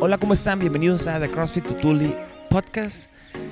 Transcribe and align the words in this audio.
Hola, 0.00 0.18
¿cómo 0.18 0.34
están? 0.34 0.58
Bienvenidos 0.60 1.06
a 1.06 1.18
The 1.20 1.28
CrossFit 1.30 1.64
Tutuli 1.66 2.14
Podcast. 2.50 3.10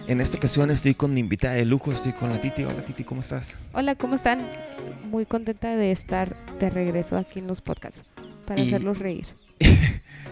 En 0.09 0.21
esta 0.21 0.39
ocasión 0.39 0.71
estoy 0.71 0.95
con 0.95 1.13
mi 1.13 1.21
invitada 1.21 1.55
de 1.55 1.65
lujo, 1.65 1.93
estoy 1.93 2.13
con 2.13 2.31
la 2.31 2.41
Titi. 2.41 2.65
Hola 2.65 2.85
Titi, 2.85 3.05
¿cómo 3.05 3.21
estás? 3.21 3.57
Hola, 3.73 3.95
¿cómo 3.97 4.15
están? 4.15 4.41
Muy 5.05 5.27
contenta 5.27 5.75
de 5.77 5.91
estar 5.93 6.35
de 6.61 6.71
regreso 6.71 7.17
aquí 7.17 7.41
en 7.41 7.47
los 7.47 7.61
podcasts 7.61 8.01
para 8.47 8.61
Y- 8.61 8.69
hacerlos 8.69 8.99
reír. 8.99 9.27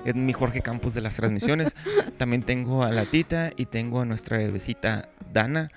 Es 0.05 0.15
mi 0.15 0.35
Jorge 0.35 0.61
Campos 0.61 0.93
de 0.93 1.01
las 1.01 1.17
transmisiones. 1.17 1.75
También 2.19 2.43
tengo 2.43 2.85
a 2.85 2.91
la 2.91 3.07
Tita 3.07 3.53
y 3.57 3.65
tengo 3.65 4.03
a 4.03 4.05
nuestra 4.05 4.37
bebecita 4.37 5.09
Dana. 5.33 5.71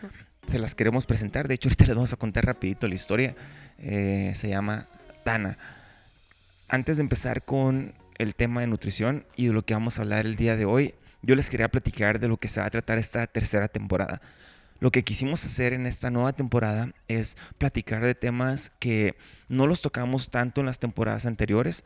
Se 0.49 0.59
las 0.59 0.75
queremos 0.75 1.05
presentar. 1.05 1.47
De 1.47 1.53
hecho, 1.53 1.69
ahorita 1.69 1.85
les 1.85 1.95
vamos 1.95 2.11
a 2.11 2.17
contar 2.17 2.45
rapidito 2.45 2.89
la 2.89 2.95
historia. 2.95 3.35
Eh, 3.79 4.33
se 4.35 4.49
llama 4.49 4.87
Dana. 5.23 5.57
Antes 6.67 6.97
de 6.97 7.03
empezar 7.03 7.43
con 7.43 7.93
el 8.17 8.35
tema 8.35 8.61
de 8.61 8.67
nutrición 8.67 9.25
y 9.35 9.47
de 9.47 9.53
lo 9.53 9.63
que 9.63 9.73
vamos 9.73 9.97
a 9.97 10.01
hablar 10.01 10.25
el 10.25 10.35
día 10.35 10.55
de 10.55 10.65
hoy, 10.65 10.95
yo 11.21 11.35
les 11.35 11.49
quería 11.49 11.69
platicar 11.69 12.19
de 12.19 12.27
lo 12.27 12.37
que 12.37 12.47
se 12.47 12.59
va 12.59 12.67
a 12.67 12.69
tratar 12.71 12.97
esta 12.97 13.25
tercera 13.27 13.67
temporada. 13.67 14.21
Lo 14.79 14.91
que 14.91 15.03
quisimos 15.03 15.43
hacer 15.43 15.73
en 15.73 15.87
esta 15.87 16.11
nueva 16.11 16.33
temporada 16.33 16.91
es 17.07 17.35
platicar 17.57 18.03
de 18.03 18.13
temas 18.13 18.71
que 18.79 19.17
no 19.47 19.65
los 19.65 19.81
tocamos 19.81 20.29
tanto 20.29 20.61
en 20.61 20.67
las 20.67 20.79
temporadas 20.79 21.25
anteriores 21.25 21.83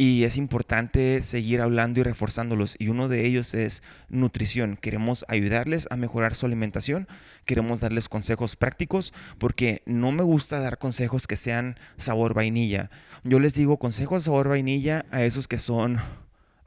y 0.00 0.22
es 0.22 0.36
importante 0.36 1.20
seguir 1.22 1.60
hablando 1.60 1.98
y 1.98 2.04
reforzándolos. 2.04 2.76
Y 2.78 2.86
uno 2.86 3.08
de 3.08 3.26
ellos 3.26 3.52
es 3.54 3.82
nutrición. 4.08 4.78
Queremos 4.80 5.24
ayudarles 5.26 5.88
a 5.90 5.96
mejorar 5.96 6.36
su 6.36 6.46
alimentación, 6.46 7.08
queremos 7.44 7.80
darles 7.80 8.08
consejos 8.08 8.54
prácticos 8.54 9.12
porque 9.38 9.82
no 9.86 10.12
me 10.12 10.22
gusta 10.22 10.60
dar 10.60 10.78
consejos 10.78 11.26
que 11.26 11.34
sean 11.34 11.78
sabor 11.96 12.32
vainilla. 12.32 12.90
Yo 13.24 13.40
les 13.40 13.54
digo 13.54 13.78
consejos 13.78 14.22
sabor 14.22 14.48
vainilla 14.48 15.04
a 15.10 15.24
esos 15.24 15.48
que 15.48 15.58
son, 15.58 15.98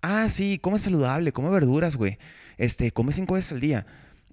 ah, 0.02 0.28
sí, 0.28 0.59
come 0.59 0.78
saludable, 0.78 1.31
come 1.31 1.50
verduras, 1.50 1.95
güey. 1.95 2.17
Este, 2.58 2.91
come 2.91 3.13
cinco 3.13 3.36
veces 3.36 3.53
al 3.53 3.61
día. 3.61 3.86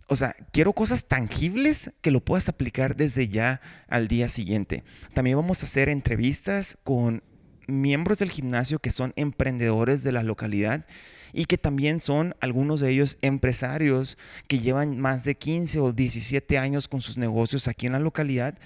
O 0.09 0.17
sea, 0.17 0.35
quiero 0.53 0.73
cosas 0.73 1.07
tangibles 1.07 1.93
que 2.01 2.11
lo 2.11 2.21
puedas 2.21 2.49
aplicar 2.49 2.97
desde 2.97 3.29
ya 3.29 3.61
al 3.89 4.09
día 4.09 4.29
siguiente. 4.29 4.83
También 5.13 5.37
vamos 5.37 5.63
a 5.63 5.67
hacer 5.67 5.89
entrevistas 5.89 6.79
con 6.83 7.23
miembros 7.69 8.19
del 8.19 8.31
gimnasio 8.31 8.81
que 8.81 8.91
son 8.91 9.13
emprendedores 9.15 10.03
de 10.03 10.11
la 10.11 10.25
localidad 10.25 10.87
y 11.33 11.45
que 11.45 11.59
también 11.59 12.01
son 12.01 12.35
algunos 12.41 12.81
de 12.81 12.91
ellos 12.91 13.19
empresarios 13.23 14.19
que 14.49 14.59
llevan 14.59 14.99
más 14.99 15.25
de 15.25 15.37
15 15.37 15.79
o 15.81 15.93
17 15.93 16.59
años 16.59 16.89
con 16.89 17.01
sus 17.01 17.19
negocios 17.19 17.69
aquí 17.69 17.87
en 17.87 17.93
la 17.93 18.01
localidad. 18.01 18.59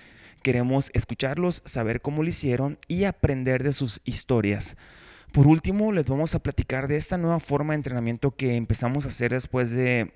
Queremos 0.42 0.90
escucharlos, 0.94 1.62
saber 1.66 2.00
cómo 2.00 2.22
lo 2.22 2.28
hicieron 2.28 2.78
y 2.88 3.04
aprender 3.04 3.62
de 3.62 3.72
sus 3.72 4.00
historias. 4.04 4.76
Por 5.32 5.46
último, 5.46 5.92
les 5.92 6.04
vamos 6.04 6.34
a 6.34 6.42
platicar 6.42 6.88
de 6.88 6.96
esta 6.96 7.18
nueva 7.18 7.40
forma 7.40 7.72
de 7.72 7.78
entrenamiento 7.78 8.36
que 8.36 8.56
empezamos 8.56 9.04
a 9.04 9.08
hacer 9.08 9.32
después 9.32 9.72
de 9.72 10.12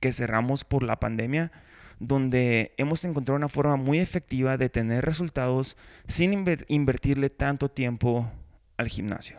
que 0.00 0.12
cerramos 0.12 0.64
por 0.64 0.82
la 0.82 0.98
pandemia, 0.98 1.52
donde 1.98 2.74
hemos 2.76 3.04
encontrado 3.04 3.36
una 3.36 3.48
forma 3.48 3.76
muy 3.76 3.98
efectiva 3.98 4.56
de 4.56 4.68
tener 4.68 5.04
resultados 5.04 5.76
sin 6.06 6.32
inver- 6.32 6.64
invertirle 6.68 7.30
tanto 7.30 7.70
tiempo 7.70 8.30
al 8.76 8.88
gimnasio. 8.88 9.38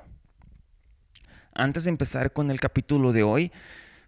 Antes 1.53 1.83
de 1.85 1.89
empezar 1.89 2.33
con 2.33 2.51
el 2.51 2.59
capítulo 2.59 3.13
de 3.13 3.23
hoy, 3.23 3.51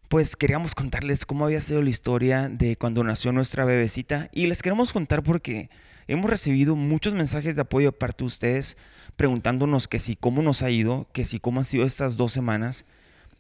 pues 0.08 0.36
queríamos 0.36 0.74
contarles 0.74 1.26
cómo 1.26 1.46
había 1.46 1.62
sido 1.62 1.84
la 1.84 1.90
historia 1.90 2.50
de 2.50 2.76
cuando 2.76 3.04
nació 3.04 3.32
nuestra 3.32 3.66
bebecita 3.66 4.30
y 4.32 4.48
les 4.48 4.64
queremos 4.64 4.92
contar 4.92 5.22
porque 5.22 5.70
hemos 6.08 6.30
recibido 6.30 6.76
muchos 6.76 7.14
mensajes 7.14 7.56
de 7.56 7.62
apoyo 7.62 7.90
de 7.90 7.98
parte 7.98 8.24
de 8.24 8.28
ustedes 8.28 8.78
preguntándonos 9.16 9.88
que 9.88 10.00
si 10.00 10.16
cómo 10.16 10.42
nos 10.42 10.64
ha 10.64 10.72
ido, 10.72 11.08
que 11.14 11.26
si 11.26 11.40
cómo 11.40 11.60
han 11.60 11.66
sido 11.66 11.86
estas 11.86 12.18
dos 12.18 12.32
semanas 12.32 12.86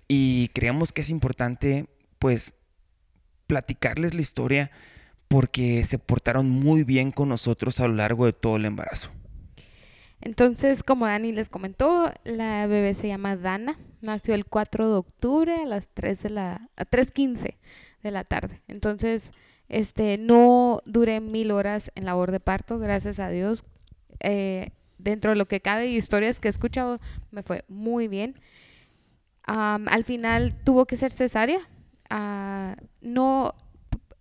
y 0.07 0.49
creemos 0.49 0.93
que 0.93 1.01
es 1.01 1.09
importante 1.09 1.87
pues 2.19 2.53
platicarles 3.47 4.13
la 4.13 4.21
historia 4.21 4.71
porque 5.29 5.85
se 5.85 5.99
portaron 5.99 6.49
muy 6.49 6.83
bien 6.83 7.11
con 7.11 7.29
nosotros 7.29 7.79
a 7.79 7.87
lo 7.87 7.93
largo 7.93 8.25
de 8.25 8.33
todo 8.33 8.57
el 8.57 8.65
embarazo. 8.65 9.11
Entonces, 10.21 10.83
como 10.83 11.05
Dani 11.05 11.31
les 11.31 11.49
comentó, 11.49 12.11
la 12.25 12.67
bebé 12.67 12.93
se 12.95 13.07
llama 13.07 13.37
Dana. 13.37 13.79
Nació 14.01 14.33
el 14.33 14.45
4 14.45 14.89
de 14.89 14.95
octubre 14.95 15.61
a 15.61 15.65
las 15.65 15.87
3 15.93 16.23
de 16.23 16.29
la, 16.31 16.69
a 16.75 16.85
3.15 16.85 17.55
de 18.03 18.11
la 18.11 18.23
tarde. 18.25 18.61
Entonces, 18.67 19.31
este, 19.69 20.17
no 20.17 20.81
duré 20.85 21.21
mil 21.21 21.51
horas 21.51 21.91
en 21.95 22.05
labor 22.05 22.31
de 22.31 22.39
parto, 22.39 22.79
gracias 22.79 23.19
a 23.19 23.29
Dios. 23.29 23.63
Eh, 24.19 24.71
dentro 24.97 25.31
de 25.31 25.37
lo 25.37 25.47
que 25.47 25.61
cabe 25.61 25.87
y 25.87 25.95
historias 25.95 26.39
que 26.39 26.47
he 26.47 26.51
escuchado, 26.51 26.99
me 27.31 27.43
fue 27.43 27.63
muy 27.69 28.07
bien. 28.07 28.35
Al 29.43 30.03
final 30.03 30.55
tuvo 30.63 30.85
que 30.85 30.97
ser 30.97 31.11
cesárea. 31.11 31.61
Ah, 32.09 32.75
no, 33.01 33.55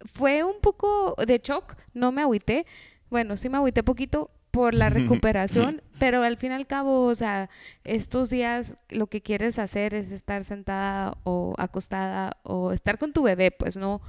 fue 0.04 0.44
un 0.44 0.60
poco 0.60 1.14
de 1.26 1.40
shock, 1.42 1.76
no 1.94 2.12
me 2.12 2.22
agüité. 2.22 2.66
Bueno, 3.10 3.36
sí 3.36 3.48
me 3.48 3.56
agüité 3.56 3.82
poquito 3.82 4.30
por 4.50 4.74
la 4.74 4.90
recuperación, 4.90 5.82
pero 5.98 6.22
al 6.22 6.36
fin 6.36 6.52
y 6.52 6.54
al 6.54 6.66
cabo, 6.66 7.04
o 7.04 7.14
sea, 7.14 7.50
estos 7.84 8.30
días 8.30 8.76
lo 8.88 9.06
que 9.06 9.20
quieres 9.20 9.58
hacer 9.58 9.94
es 9.94 10.10
estar 10.10 10.44
sentada 10.44 11.16
o 11.24 11.54
acostada 11.58 12.36
o 12.42 12.72
estar 12.72 12.98
con 12.98 13.12
tu 13.12 13.22
bebé, 13.22 13.50
pues 13.50 13.76
no, 13.76 14.00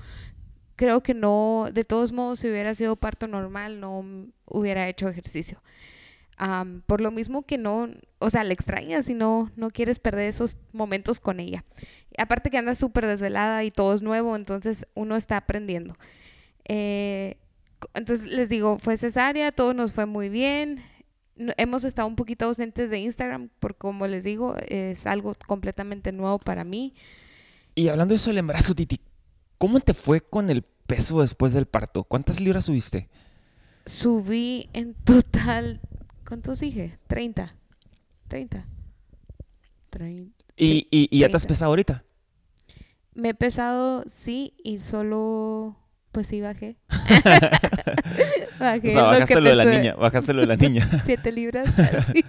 creo 0.75 1.03
que 1.03 1.13
no, 1.13 1.67
de 1.73 1.83
todos 1.83 2.11
modos, 2.11 2.39
si 2.39 2.49
hubiera 2.49 2.73
sido 2.73 2.95
parto 2.95 3.27
normal, 3.27 3.79
no 3.79 4.05
hubiera 4.45 4.87
hecho 4.87 5.09
ejercicio. 5.09 5.61
Am, 6.37 6.83
por 6.87 7.01
lo 7.01 7.11
mismo 7.11 7.41
que 7.43 7.57
no, 7.57 7.89
o 8.19 8.29
sea, 8.29 8.45
le 8.45 8.53
extrañas 8.53 9.09
y 9.09 9.13
no, 9.13 9.51
no 9.57 9.71
quieres 9.71 9.99
perder 9.99 10.29
esos 10.29 10.55
momentos 10.71 11.19
con 11.19 11.41
ella. 11.41 11.65
Aparte 12.17 12.49
que 12.49 12.57
anda 12.57 12.75
súper 12.75 13.05
desvelada 13.07 13.63
y 13.63 13.71
todo 13.71 13.93
es 13.93 14.01
nuevo, 14.01 14.35
entonces 14.35 14.85
uno 14.95 15.15
está 15.15 15.37
aprendiendo. 15.37 15.95
Eh, 16.67 17.37
entonces 17.93 18.25
les 18.27 18.49
digo, 18.49 18.77
fue 18.79 18.97
cesárea, 18.97 19.51
todo 19.51 19.73
nos 19.73 19.93
fue 19.93 20.05
muy 20.05 20.29
bien. 20.29 20.81
No- 21.35 21.53
hemos 21.57 21.83
estado 21.83 22.07
un 22.07 22.15
poquito 22.15 22.45
ausentes 22.45 22.89
de 22.89 22.99
Instagram, 22.99 23.49
porque 23.59 23.77
como 23.79 24.05
les 24.07 24.23
digo, 24.23 24.55
es 24.67 25.05
algo 25.05 25.35
completamente 25.47 26.11
nuevo 26.11 26.39
para 26.39 26.63
mí. 26.63 26.93
Y 27.75 27.87
hablando 27.87 28.11
de 28.13 28.17
eso 28.17 28.29
del 28.31 28.39
embarazo, 28.39 28.75
Titi, 28.75 28.99
¿cómo 29.57 29.79
te 29.79 29.93
fue 29.93 30.19
con 30.21 30.49
el 30.49 30.63
peso 30.63 31.21
después 31.21 31.53
del 31.53 31.65
parto? 31.67 32.03
¿Cuántas 32.03 32.41
libras 32.41 32.65
subiste? 32.65 33.07
Subí 33.85 34.69
en 34.73 34.93
total, 34.95 35.79
¿cuántos 36.27 36.59
dije? 36.59 36.99
30. 37.07 37.55
30. 38.27 38.65
30. 39.89 40.38
¿Y, 40.59 40.87
y, 40.91 41.07
y 41.09 41.19
ya 41.19 41.29
te 41.29 41.37
has 41.37 41.43
30. 41.43 41.47
pesado 41.47 41.69
ahorita? 41.71 42.03
Me 43.13 43.29
he 43.29 43.33
pesado, 43.33 44.03
sí, 44.07 44.53
y 44.63 44.79
solo, 44.79 45.77
pues 46.11 46.27
sí, 46.27 46.41
bajé. 46.41 46.77
bajé 48.59 48.89
O 48.89 48.91
sea, 48.91 49.03
bajaste 49.03 49.41
lo 49.41 49.49
de 49.49 49.55
la 49.55 49.65
niña, 49.65 49.95
bajaste 49.95 50.33
lo 50.33 50.41
de 50.41 50.47
la 50.47 50.55
niña. 50.57 50.87
Siete 51.05 51.31
libras. 51.31 51.67
así, 51.79 52.23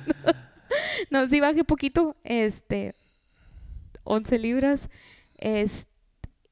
no. 1.10 1.22
No, 1.22 1.28
sí 1.28 1.40
bajé 1.40 1.64
poquito, 1.64 2.16
este, 2.22 2.94
11 4.04 4.38
libras, 4.38 4.80
es, 5.36 5.86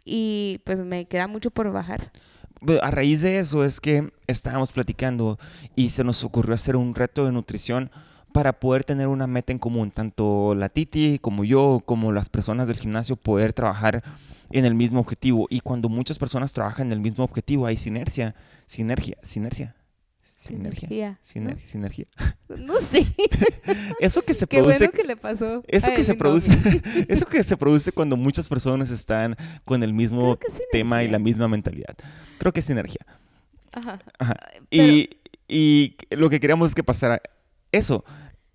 y 0.05 0.61
pues 0.65 0.81
me 0.81 1.07
queda 1.07 1.29
mucho 1.29 1.51
por 1.51 1.71
bajar. 1.71 2.11
A 2.83 2.91
raíz 2.91 3.23
de 3.23 3.39
eso 3.39 3.65
es 3.65 3.81
que 3.81 4.13
estábamos 4.27 4.73
platicando 4.73 5.39
y 5.77 5.91
se 5.91 6.03
nos 6.03 6.25
ocurrió 6.25 6.55
hacer 6.55 6.75
un 6.75 6.97
reto 6.97 7.25
de 7.25 7.31
nutrición 7.31 7.93
para 8.33 8.61
poder 8.61 8.85
tener 8.85 9.09
una 9.09 9.27
meta 9.27 9.53
en 9.53 9.59
común, 9.59 9.91
tanto 9.91 10.55
la 10.55 10.69
Titi 10.69 11.19
como 11.21 11.45
yo, 11.45 11.83
como 11.85 12.13
las 12.13 12.29
personas 12.29 12.69
del 12.69 12.77
gimnasio, 12.79 13.17
poder 13.17 13.53
trabajar 13.53 14.03
en 14.51 14.65
el 14.65 14.75
mismo 14.75 15.01
objetivo. 15.01 15.47
Y 15.51 15.61
cuando 15.61 15.89
muchas 15.89 16.19
personas 16.19 16.53
trabajan 16.53 16.87
en 16.89 16.93
el 16.93 17.01
mismo 17.01 17.25
objetivo, 17.25 17.67
hay 17.67 17.77
sinergia, 17.77 18.35
sinergia, 18.67 19.17
sinergia, 19.23 19.75
sinergia, 20.23 20.89
Sinergia, 20.91 21.19
siner- 21.23 21.55
¿no? 21.57 21.67
sinergia. 21.67 22.07
No 22.57 22.75
sé, 22.81 23.05
Eso 24.01 24.23
que 24.23 24.33
se 24.35 24.47
qué 24.47 24.59
produce 24.59 24.79
bueno 24.79 24.93
que 24.93 25.05
le 25.05 25.17
pasó. 25.17 25.63
Eso 25.69 25.91
que 25.95 26.05
se 26.05 26.15
produce, 26.15 26.53
eso 27.09 27.27
que 27.27 27.43
se 27.43 27.57
produce 27.57 27.93
cuando 27.93 28.17
muchas 28.17 28.49
personas 28.49 28.91
están 28.91 29.37
con 29.65 29.83
el 29.83 29.93
mismo 29.93 30.39
tema 30.73 31.03
y 31.03 31.09
la 31.09 31.19
misma 31.19 31.49
mentalidad. 31.49 31.97
Creo 32.39 32.53
que 32.53 32.61
es 32.61 32.67
sinergia. 32.67 33.05
Ajá. 33.73 33.99
Ajá. 34.19 34.37
Pero- 34.71 34.85
Y, 34.93 35.11
y 35.49 35.97
lo 36.11 36.31
que 36.31 36.41
queríamos 36.41 36.69
es 36.69 36.75
que 36.75 36.85
pasara 36.85 37.21
eso. 37.73 38.05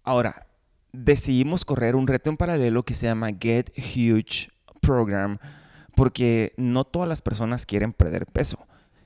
Ahora, 0.03 0.47
decidimos 0.91 1.65
correr 1.65 1.95
un 1.95 2.07
reto 2.07 2.29
en 2.29 2.37
paralelo 2.37 2.83
que 2.83 2.95
se 2.95 3.07
llama 3.07 3.31
Get 3.39 3.71
Huge 3.77 4.49
Program 4.81 5.39
porque 5.95 6.53
no 6.57 6.83
todas 6.83 7.07
las 7.07 7.21
personas 7.21 7.65
quieren 7.65 7.93
perder 7.93 8.25
peso. 8.25 8.57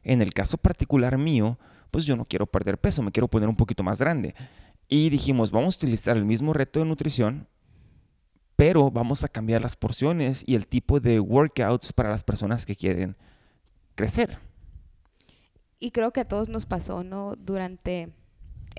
En 0.04 0.22
el 0.22 0.34
caso 0.34 0.58
particular 0.58 1.18
mío, 1.18 1.60
pues 1.92 2.06
yo 2.06 2.16
no 2.16 2.26
quiero 2.26 2.46
perder 2.46 2.78
peso, 2.78 3.02
me 3.02 3.12
quiero 3.12 3.28
poner 3.28 3.50
un 3.50 3.56
poquito 3.56 3.84
más 3.84 4.00
grande. 4.00 4.36
Y 4.88 5.10
dijimos, 5.10 5.52
vamos 5.52 5.76
a 5.76 5.78
utilizar 5.80 6.16
el 6.16 6.26
mismo 6.26 6.54
reto 6.54 6.80
de 6.80 6.86
nutrición, 6.86 7.48
pero 8.56 8.90
vamos 8.90 9.24
a 9.24 9.28
cambiar 9.28 9.62
las 9.62 9.76
porciones 9.76 10.44
y 10.48 10.56
el 10.56 10.68
tipo 10.68 11.00
de 11.00 11.20
workouts 11.20 11.92
para 11.92 12.10
las 12.10 12.24
personas 12.24 12.66
que 12.66 12.76
quieren 12.76 13.18
crecer. 13.96 14.40
Y 15.80 15.92
creo 15.92 16.12
que 16.12 16.22
a 16.22 16.28
todos 16.28 16.50
nos 16.50 16.66
pasó, 16.66 17.04
¿no? 17.04 17.36
Durante 17.36 18.14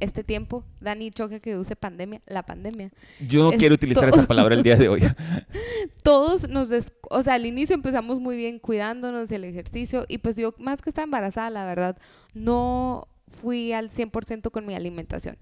este 0.01 0.25
tiempo. 0.25 0.65
Dani 0.81 1.11
choca 1.11 1.41
que 1.41 1.57
use 1.57 1.77
pandemia, 1.77 2.21
la 2.27 2.43
pandemia. 2.45 2.91
Yo 3.21 3.53
Es 3.53 3.59
quiero 3.59 3.75
utilizar 3.75 4.09
esa 4.09 4.27
palabra 4.27 4.55
el 4.55 4.63
día 4.63 4.77
de 4.77 4.89
hoy. 4.89 5.03
Todos 6.03 6.49
nos, 6.49 6.69
des- 6.69 6.93
o 7.11 7.23
sea, 7.23 7.35
al 7.35 7.47
inicio 7.47 7.75
empezamos 7.75 8.21
muy 8.21 8.37
bien 8.37 8.59
cuidándonos 8.59 9.29
del 9.29 9.45
ejercicio 9.45 10.05
y 10.09 10.19
pues 10.19 10.37
yo 10.37 10.55
más 10.59 10.83
que 10.83 10.91
estaba 10.91 11.05
embarazada, 11.05 11.51
la 11.51 11.65
verdad, 11.65 11.99
no 12.35 13.09
fui 13.41 13.73
al 13.73 13.91
100% 13.91 14.51
con 14.51 14.67
mi 14.67 14.75
alimentación. 14.75 15.37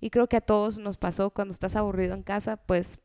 Y 0.00 0.10
creo 0.10 0.26
que 0.28 0.36
a 0.36 0.40
todos 0.40 0.78
nos 0.78 0.96
pasó 0.96 1.30
cuando 1.30 1.52
estás 1.54 1.76
aburrido 1.76 2.14
en 2.14 2.22
casa, 2.22 2.56
pues 2.56 3.00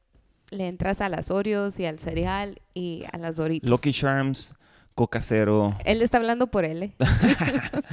le 0.50 0.68
entras 0.68 1.01
a 1.01 1.10
las 1.10 1.30
Oreos 1.30 1.80
y 1.80 1.86
al 1.86 2.00
cereal 2.00 2.62
y 2.74 3.03
a 3.12 3.18
las 3.18 3.36
Doritos. 3.36 3.69
Lucky 3.69 3.92
Charms, 3.92 4.56
Coca 4.98 5.22
Cero. 5.22 5.78
Él 5.86 6.02
está 6.02 6.18
hablando 6.18 6.48
por 6.48 6.66
él. 6.66 6.82
¿eh? 6.82 6.92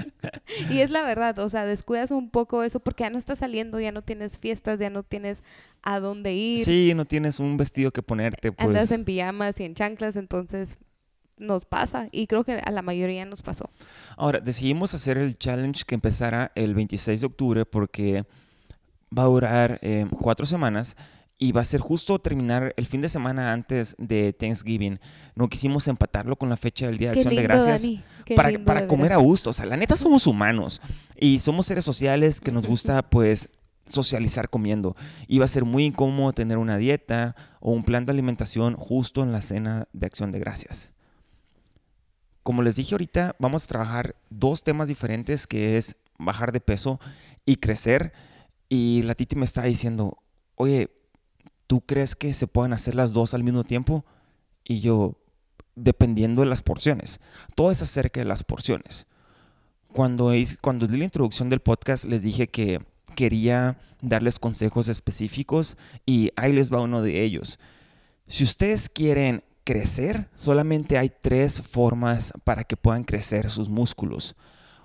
y 0.71 0.81
es 0.81 0.89
la 0.89 1.03
verdad, 1.03 1.39
o 1.39 1.51
sea, 1.51 1.67
descuidas 1.67 2.11
un 2.11 2.31
poco 2.31 2.62
eso 2.62 2.81
porque 2.81 3.05
ya 3.05 3.11
no 3.11 3.19
estás 3.19 3.41
saliendo, 3.41 3.79
ya 3.79 3.93
no 3.93 4.01
tienes 4.01 4.39
fiestas, 4.39 4.81
ya 4.81 4.89
no 4.89 5.03
tienes 5.03 5.43
a 5.83 6.01
dónde 6.01 6.33
ir, 6.33 6.65
Sí, 6.65 6.95
no 6.95 7.05
tienes 7.05 7.41
un 7.41 7.59
vestido 7.59 7.91
que 7.91 8.01
ponerte, 8.01 8.53
pues. 8.53 8.67
andas 8.67 8.91
en 8.91 9.05
pijamas 9.05 9.61
y 9.61 9.65
en 9.65 9.75
chanclas, 9.75 10.17
entonces 10.17 10.79
nos 11.37 11.67
pasa 11.67 12.09
y 12.11 12.27
creo 12.27 12.43
que 12.43 12.55
a 12.55 12.71
la 12.71 12.81
mayoría 12.81 13.27
nos 13.27 13.43
pasó. 13.43 13.69
Ahora, 14.17 14.41
decidimos 14.41 14.95
hacer 14.95 15.19
el 15.19 15.37
challenge 15.37 15.85
que 15.87 15.95
empezara 15.95 16.53
el 16.55 16.75
26 16.75 17.21
de 17.21 17.27
octubre 17.27 17.67
porque 17.67 18.25
va 19.17 19.25
a 19.25 19.27
durar 19.27 19.79
eh, 19.83 20.06
cuatro 20.21 20.47
semanas 20.47 20.97
y 21.38 21.52
va 21.52 21.62
a 21.62 21.64
ser 21.64 21.81
justo 21.81 22.19
terminar 22.19 22.72
el 22.76 22.86
fin 22.86 23.00
de 23.00 23.08
semana 23.08 23.52
antes 23.52 23.96
de 23.98 24.32
Thanksgiving. 24.32 25.00
No 25.34 25.48
quisimos 25.48 25.88
empatarlo 25.88 26.36
con 26.36 26.48
la 26.48 26.56
fecha 26.56 26.86
del 26.86 26.98
Día 26.98 27.10
de 27.10 27.16
Acción 27.16 27.34
lindo, 27.34 27.42
de 27.42 27.48
Gracias. 27.48 28.02
Para, 28.36 28.64
para 28.64 28.86
comer 28.86 29.12
a 29.12 29.16
gusto. 29.16 29.50
O 29.50 29.52
sea, 29.52 29.66
la 29.66 29.76
neta 29.76 29.96
somos 29.96 30.26
humanos 30.26 30.81
y 31.19 31.40
somos 31.40 31.66
seres 31.66 31.84
sociales 31.84 32.40
que 32.40 32.52
nos 32.52 32.66
gusta, 32.66 33.02
pues, 33.10 33.50
socializar 33.84 34.48
comiendo. 34.48 34.96
Y 35.26 35.38
va 35.38 35.44
a 35.44 35.48
ser 35.48 35.64
muy 35.64 35.84
incómodo 35.84 36.32
tener 36.32 36.56
una 36.56 36.78
dieta 36.78 37.34
o 37.60 37.72
un 37.72 37.84
plan 37.84 38.04
de 38.04 38.12
alimentación 38.12 38.76
justo 38.76 39.22
en 39.22 39.32
la 39.32 39.42
cena 39.42 39.88
de 39.92 40.06
acción 40.06 40.32
de 40.32 40.38
gracias. 40.38 40.90
Como 42.42 42.62
les 42.62 42.76
dije 42.76 42.94
ahorita, 42.94 43.36
vamos 43.38 43.64
a 43.64 43.69
trabajar 43.69 44.16
dos 44.31 44.62
temas 44.62 44.88
diferentes 44.88 45.46
que 45.46 45.76
es 45.76 45.96
bajar 46.19 46.52
de 46.52 46.60
peso 46.60 47.00
y 47.44 47.56
crecer. 47.56 48.12
Y 48.69 49.02
la 49.02 49.14
Titi 49.14 49.34
me 49.36 49.44
está 49.44 49.62
diciendo, 49.62 50.19
oye, 50.54 50.90
¿tú 51.66 51.81
crees 51.81 52.16
que 52.16 52.32
se 52.32 52.46
puedan 52.46 52.72
hacer 52.72 52.94
las 52.94 53.12
dos 53.12 53.34
al 53.34 53.44
mismo 53.44 53.64
tiempo? 53.64 54.05
Y 54.64 54.81
yo, 54.81 55.19
dependiendo 55.75 56.43
de 56.43 56.49
las 56.49 56.62
porciones. 56.62 57.20
Todo 57.55 57.70
es 57.70 57.82
acerca 57.82 58.20
de 58.20 58.26
las 58.26 58.43
porciones. 58.43 59.06
Cuando, 59.93 60.32
cuando 60.61 60.87
di 60.87 60.96
la 60.96 61.05
introducción 61.05 61.49
del 61.50 61.61
podcast 61.61 62.05
les 62.05 62.22
dije 62.22 62.49
que 62.49 62.81
quería 63.14 63.78
darles 64.02 64.38
consejos 64.38 64.88
específicos 64.88 65.76
y 66.05 66.31
ahí 66.37 66.52
les 66.52 66.72
va 66.72 66.82
uno 66.82 67.00
de 67.00 67.22
ellos. 67.22 67.58
Si 68.26 68.44
ustedes 68.44 68.88
quieren 68.88 69.44
crecer, 69.64 70.28
solamente 70.34 70.99
hay 70.99 71.10
tres 71.22 71.62
formas 71.62 72.32
para 72.44 72.64
que 72.64 72.76
puedan 72.76 73.05
crecer 73.05 73.50
sus 73.50 73.69
músculos. 73.69 74.34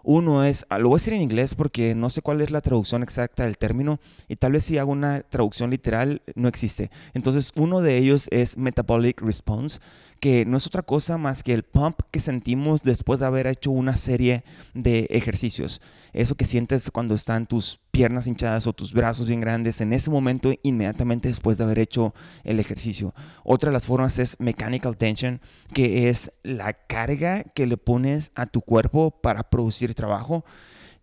Uno 0.03 0.43
es, 0.43 0.65
ah, 0.69 0.79
lo 0.79 0.89
voy 0.89 0.97
a 0.97 0.99
decir 0.99 1.13
en 1.13 1.21
inglés 1.21 1.55
porque 1.55 1.95
no 1.95 2.09
sé 2.09 2.21
cuál 2.21 2.41
es 2.41 2.51
la 2.51 2.61
traducción 2.61 3.03
exacta 3.03 3.43
del 3.43 3.57
término 3.57 3.99
y 4.27 4.35
tal 4.35 4.53
vez 4.53 4.65
si 4.65 4.77
hago 4.77 4.91
una 4.91 5.21
traducción 5.21 5.69
literal 5.69 6.21
no 6.35 6.47
existe. 6.47 6.89
Entonces 7.13 7.51
uno 7.55 7.81
de 7.81 7.97
ellos 7.97 8.27
es 8.31 8.57
metabolic 8.57 9.21
response, 9.21 9.79
que 10.19 10.45
no 10.45 10.57
es 10.57 10.67
otra 10.67 10.83
cosa 10.83 11.17
más 11.17 11.43
que 11.43 11.53
el 11.53 11.63
pump 11.63 12.01
que 12.11 12.19
sentimos 12.19 12.83
después 12.83 13.19
de 13.19 13.25
haber 13.25 13.47
hecho 13.47 13.71
una 13.71 13.97
serie 13.97 14.43
de 14.73 15.07
ejercicios. 15.09 15.81
Eso 16.13 16.35
que 16.35 16.45
sientes 16.45 16.91
cuando 16.91 17.13
están 17.13 17.47
tus 17.47 17.79
piernas 17.91 18.27
hinchadas 18.27 18.67
o 18.67 18.73
tus 18.73 18.93
brazos 18.93 19.25
bien 19.25 19.41
grandes 19.41 19.81
en 19.81 19.93
ese 19.93 20.09
momento 20.09 20.53
inmediatamente 20.63 21.29
después 21.29 21.57
de 21.57 21.63
haber 21.63 21.79
hecho 21.79 22.13
el 22.43 22.59
ejercicio. 22.59 23.13
Otra 23.43 23.69
de 23.69 23.73
las 23.73 23.85
formas 23.85 24.19
es 24.19 24.39
mechanical 24.39 24.97
tension, 24.97 25.41
que 25.73 26.09
es 26.09 26.31
la 26.43 26.73
carga 26.73 27.43
que 27.43 27.65
le 27.65 27.77
pones 27.77 28.31
a 28.35 28.45
tu 28.45 28.61
cuerpo 28.61 29.11
para 29.11 29.43
producir 29.43 29.95
trabajo 29.95 30.43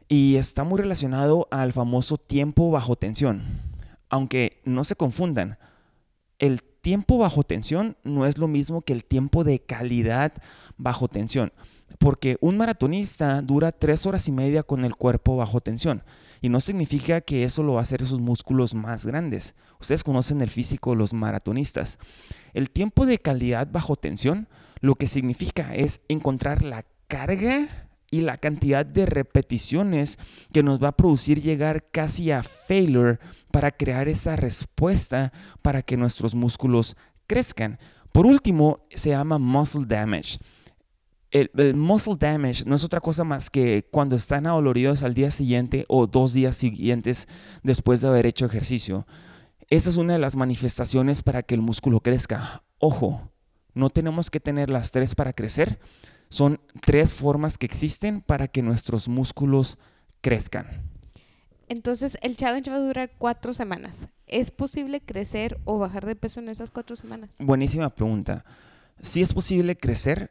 y 0.09 0.37
está 0.37 0.65
muy 0.65 0.81
relacionado 0.81 1.49
al 1.51 1.73
famoso 1.73 2.19
tiempo 2.19 2.71
bajo 2.71 2.97
tensión. 2.97 3.43
Aunque 4.09 4.61
no 4.65 4.85
se 4.85 4.95
confundan, 4.95 5.59
el 6.39 6.63
tiempo 6.87 7.19
bajo 7.19 7.43
tensión 7.43 7.97
no 8.05 8.27
es 8.27 8.39
lo 8.39 8.47
mismo 8.47 8.83
que 8.83 8.93
el 8.93 9.05
tiempo 9.05 9.43
de 9.43 9.59
calidad 9.59 10.33
bajo 10.77 11.09
tensión. 11.09 11.53
Porque 11.99 12.37
un 12.41 12.57
maratonista 12.57 13.43
dura 13.43 13.73
tres 13.73 14.07
horas 14.07 14.29
y 14.29 14.31
media 14.31 14.63
con 14.63 14.85
el 14.85 14.95
cuerpo 14.95 15.37
bajo 15.37 15.61
tensión. 15.61 16.05
Y 16.41 16.49
no 16.49 16.61
significa 16.61 17.23
que 17.23 17.43
eso 17.43 17.65
lo 17.65 17.73
va 17.73 17.81
a 17.81 17.83
hacer 17.83 18.03
esos 18.03 18.21
músculos 18.21 18.77
más 18.77 19.05
grandes. 19.05 19.57
Ustedes 19.81 20.05
conocen 20.05 20.41
el 20.43 20.51
físico 20.51 20.91
de 20.91 20.99
los 20.99 21.13
maratonistas. 21.13 21.99
El 22.55 22.71
tiempo 22.71 23.05
de 23.05 23.19
calidad 23.19 23.67
bajo 23.69 23.97
tensión 23.97 24.47
lo 24.79 24.95
que 24.95 25.09
significa 25.09 25.75
es 25.75 26.03
encontrar 26.07 26.63
la 26.63 26.85
carga 27.09 27.86
y 28.11 28.21
la 28.21 28.37
cantidad 28.37 28.87
de 28.87 29.07
repeticiones 29.07 30.19
que 30.53 30.63
nos 30.63 30.83
va 30.83 30.89
a 30.89 30.97
producir 30.97 31.43
llegar 31.43 31.91
casi 31.91 32.31
a 32.31 32.43
failure 32.43 33.19
para 33.51 33.71
crear 33.71 34.09
esa 34.09 34.37
respuesta 34.37 35.33
para 35.63 35.83
que 35.83 35.97
nuestros 35.97 36.35
músculos 36.35 36.97
crezcan. 37.27 37.79
Por 38.13 38.27
último, 38.27 38.87
se 38.91 39.11
llama 39.11 39.39
muscle 39.39 39.85
damage. 39.87 40.39
El, 41.31 41.75
muscle 41.75 42.17
damage 42.19 42.65
no 42.65 42.77
es 42.77 42.85
otra 42.85 43.01
cosa 43.01 43.25
más 43.25 43.51
que 43.51 43.87
cuando 43.91 44.17
están 44.17 44.47
adoloridos 44.47 45.03
al 45.03 45.13
día 45.13 45.31
siguiente 45.31 45.85
o 45.89 46.07
dos 46.07 46.33
días 46.33 46.57
siguientes 46.57 47.29
después 47.63 48.01
de 48.01 48.09
haber 48.09 48.27
hecho 48.27 48.47
ejercicio. 48.47 49.07
Esa 49.69 49.91
es 49.91 49.97
una 49.97 50.15
de 50.15 50.19
las 50.19 50.37
manifestaciones 50.37 51.23
para 51.23 51.43
que 51.43 51.55
el 51.55 51.61
músculo 51.61 52.01
crezca. 52.01 52.63
Ojo, 52.79 53.33
no 53.75 53.91
tenemos 53.91 54.31
que 54.31 54.41
tener 54.41 54.71
las 54.71 54.93
tres 54.93 55.15
para 55.15 55.33
crecer. 55.33 55.79
Son 56.29 56.61
tres 56.81 57.15
formas 57.15 57.59
que 57.59 57.67
existen 57.67 58.21
para 58.21 58.49
que 58.49 58.63
nuestros 58.63 59.09
músculos 59.09 59.79
crezcan. 60.21 60.83
Entonces, 61.69 62.17
el 62.23 62.37
challenge 62.37 62.71
va 62.71 62.77
a 62.77 62.81
durar 62.81 63.11
cuatro 63.19 63.53
semanas. 63.55 64.09
¿Es 64.27 64.51
posible 64.51 65.01
crecer 65.01 65.59
o 65.65 65.79
bajar 65.79 66.07
de 66.07 66.17
peso 66.17 66.41
en 66.41 66.49
esas 66.49 66.71
cuatro 66.71 66.97
semanas? 66.97 67.31
Buenísima 67.39 67.91
pregunta. 67.91 68.45
Sí 69.01 69.23
es 69.23 69.35
posible 69.35 69.77
crecer, 69.77 70.31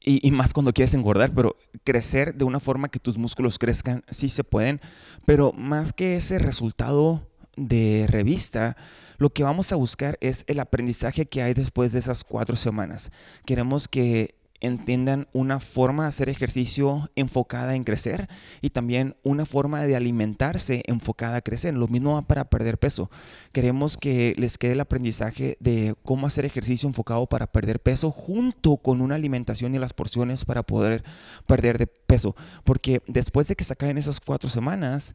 y, 0.00 0.26
y 0.26 0.30
más 0.30 0.52
cuando 0.52 0.72
quieres 0.72 0.94
engordar, 0.94 1.32
pero 1.34 1.56
crecer 1.84 2.34
de 2.34 2.44
una 2.44 2.60
forma 2.60 2.88
que 2.88 2.98
tus 2.98 3.18
músculos 3.18 3.58
crezcan, 3.58 4.02
sí 4.08 4.28
se 4.28 4.44
pueden, 4.44 4.80
pero 5.26 5.52
más 5.52 5.92
que 5.92 6.16
ese 6.16 6.38
resultado 6.38 7.28
de 7.56 8.06
revista, 8.08 8.76
lo 9.18 9.30
que 9.30 9.42
vamos 9.42 9.70
a 9.72 9.76
buscar 9.76 10.16
es 10.20 10.44
el 10.46 10.60
aprendizaje 10.60 11.26
que 11.26 11.42
hay 11.42 11.52
después 11.52 11.92
de 11.92 11.98
esas 11.98 12.24
cuatro 12.24 12.56
semanas. 12.56 13.10
Queremos 13.44 13.86
que 13.86 14.39
entiendan 14.60 15.28
una 15.32 15.60
forma 15.60 16.04
de 16.04 16.08
hacer 16.08 16.28
ejercicio 16.28 17.10
enfocada 17.16 17.74
en 17.74 17.84
crecer 17.84 18.28
y 18.60 18.70
también 18.70 19.16
una 19.22 19.46
forma 19.46 19.84
de 19.84 19.96
alimentarse 19.96 20.82
enfocada 20.86 21.36
a 21.36 21.40
crecer. 21.40 21.74
Lo 21.74 21.88
mismo 21.88 22.14
va 22.14 22.22
para 22.22 22.48
perder 22.50 22.78
peso. 22.78 23.10
Queremos 23.52 23.96
que 23.96 24.34
les 24.36 24.58
quede 24.58 24.72
el 24.72 24.80
aprendizaje 24.80 25.56
de 25.60 25.94
cómo 26.02 26.26
hacer 26.26 26.44
ejercicio 26.44 26.88
enfocado 26.88 27.26
para 27.26 27.46
perder 27.46 27.80
peso 27.80 28.10
junto 28.10 28.76
con 28.76 29.00
una 29.00 29.14
alimentación 29.14 29.74
y 29.74 29.78
las 29.78 29.92
porciones 29.92 30.44
para 30.44 30.62
poder 30.62 31.04
perder 31.46 31.78
de 31.78 31.86
peso. 31.86 32.36
Porque 32.64 33.02
después 33.06 33.48
de 33.48 33.56
que 33.56 33.64
se 33.64 33.72
acaben 33.72 33.98
esas 33.98 34.20
cuatro 34.20 34.50
semanas, 34.50 35.14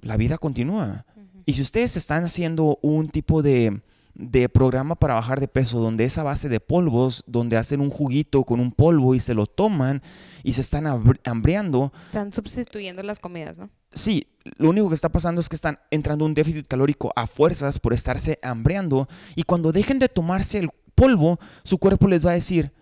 la 0.00 0.16
vida 0.16 0.38
continúa. 0.38 1.06
Y 1.46 1.54
si 1.54 1.62
ustedes 1.62 1.96
están 1.96 2.24
haciendo 2.24 2.78
un 2.82 3.08
tipo 3.08 3.42
de, 3.42 3.82
de 4.14 4.48
programa 4.48 4.94
para 4.94 5.14
bajar 5.14 5.40
de 5.40 5.48
peso 5.48 5.80
donde 5.80 6.04
es 6.04 6.18
a 6.18 6.22
base 6.22 6.48
de 6.48 6.60
polvos, 6.60 7.24
donde 7.26 7.56
hacen 7.56 7.80
un 7.80 7.90
juguito 7.90 8.44
con 8.44 8.60
un 8.60 8.72
polvo 8.72 9.14
y 9.14 9.20
se 9.20 9.34
lo 9.34 9.46
toman 9.46 10.02
y 10.42 10.52
se 10.52 10.60
están 10.60 10.86
hambriando, 11.24 11.92
Están 12.06 12.32
sustituyendo 12.32 13.02
las 13.02 13.18
comidas, 13.18 13.58
¿no? 13.58 13.70
sí, 13.92 14.26
lo 14.56 14.70
único 14.70 14.88
que 14.88 14.94
está 14.94 15.10
pasando 15.10 15.40
es 15.40 15.48
que 15.48 15.56
están 15.56 15.78
entrando 15.90 16.24
en 16.24 16.30
un 16.30 16.34
déficit 16.34 16.66
calórico 16.66 17.12
a 17.14 17.26
fuerzas 17.26 17.78
por 17.78 17.92
estarse 17.92 18.38
hambriando 18.42 19.08
y 19.34 19.44
cuando 19.44 19.72
dejen 19.72 19.98
de 19.98 20.08
tomarse 20.08 20.58
el 20.58 20.70
polvo, 20.94 21.38
su 21.64 21.78
cuerpo 21.78 22.08
les 22.08 22.24
va 22.24 22.32
a 22.32 22.34
decir, 22.34 22.72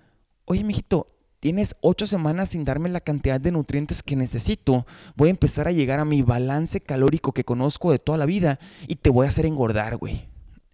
oye, 0.46 0.64
mijito, 0.64 1.08
tienes 1.38 1.74
ocho 1.80 2.06
semanas 2.06 2.50
sin 2.50 2.64
darme 2.64 2.88
la 2.88 3.00
cantidad 3.00 3.40
de 3.40 3.52
nutrientes 3.52 4.02
que 4.02 4.16
necesito, 4.16 4.86
voy 5.16 5.28
a 5.28 5.30
empezar 5.30 5.68
a 5.68 5.72
llegar 5.72 6.00
a 6.00 6.04
mi 6.04 6.22
balance 6.22 6.80
calórico 6.80 7.32
que 7.32 7.44
conozco 7.44 7.92
de 7.92 7.98
toda 7.98 8.18
la 8.18 8.26
vida 8.26 8.58
y 8.88 8.96
te 8.96 9.10
voy 9.10 9.26
a 9.26 9.28
hacer 9.28 9.46
engordar, 9.46 9.96
güey. 9.96 10.29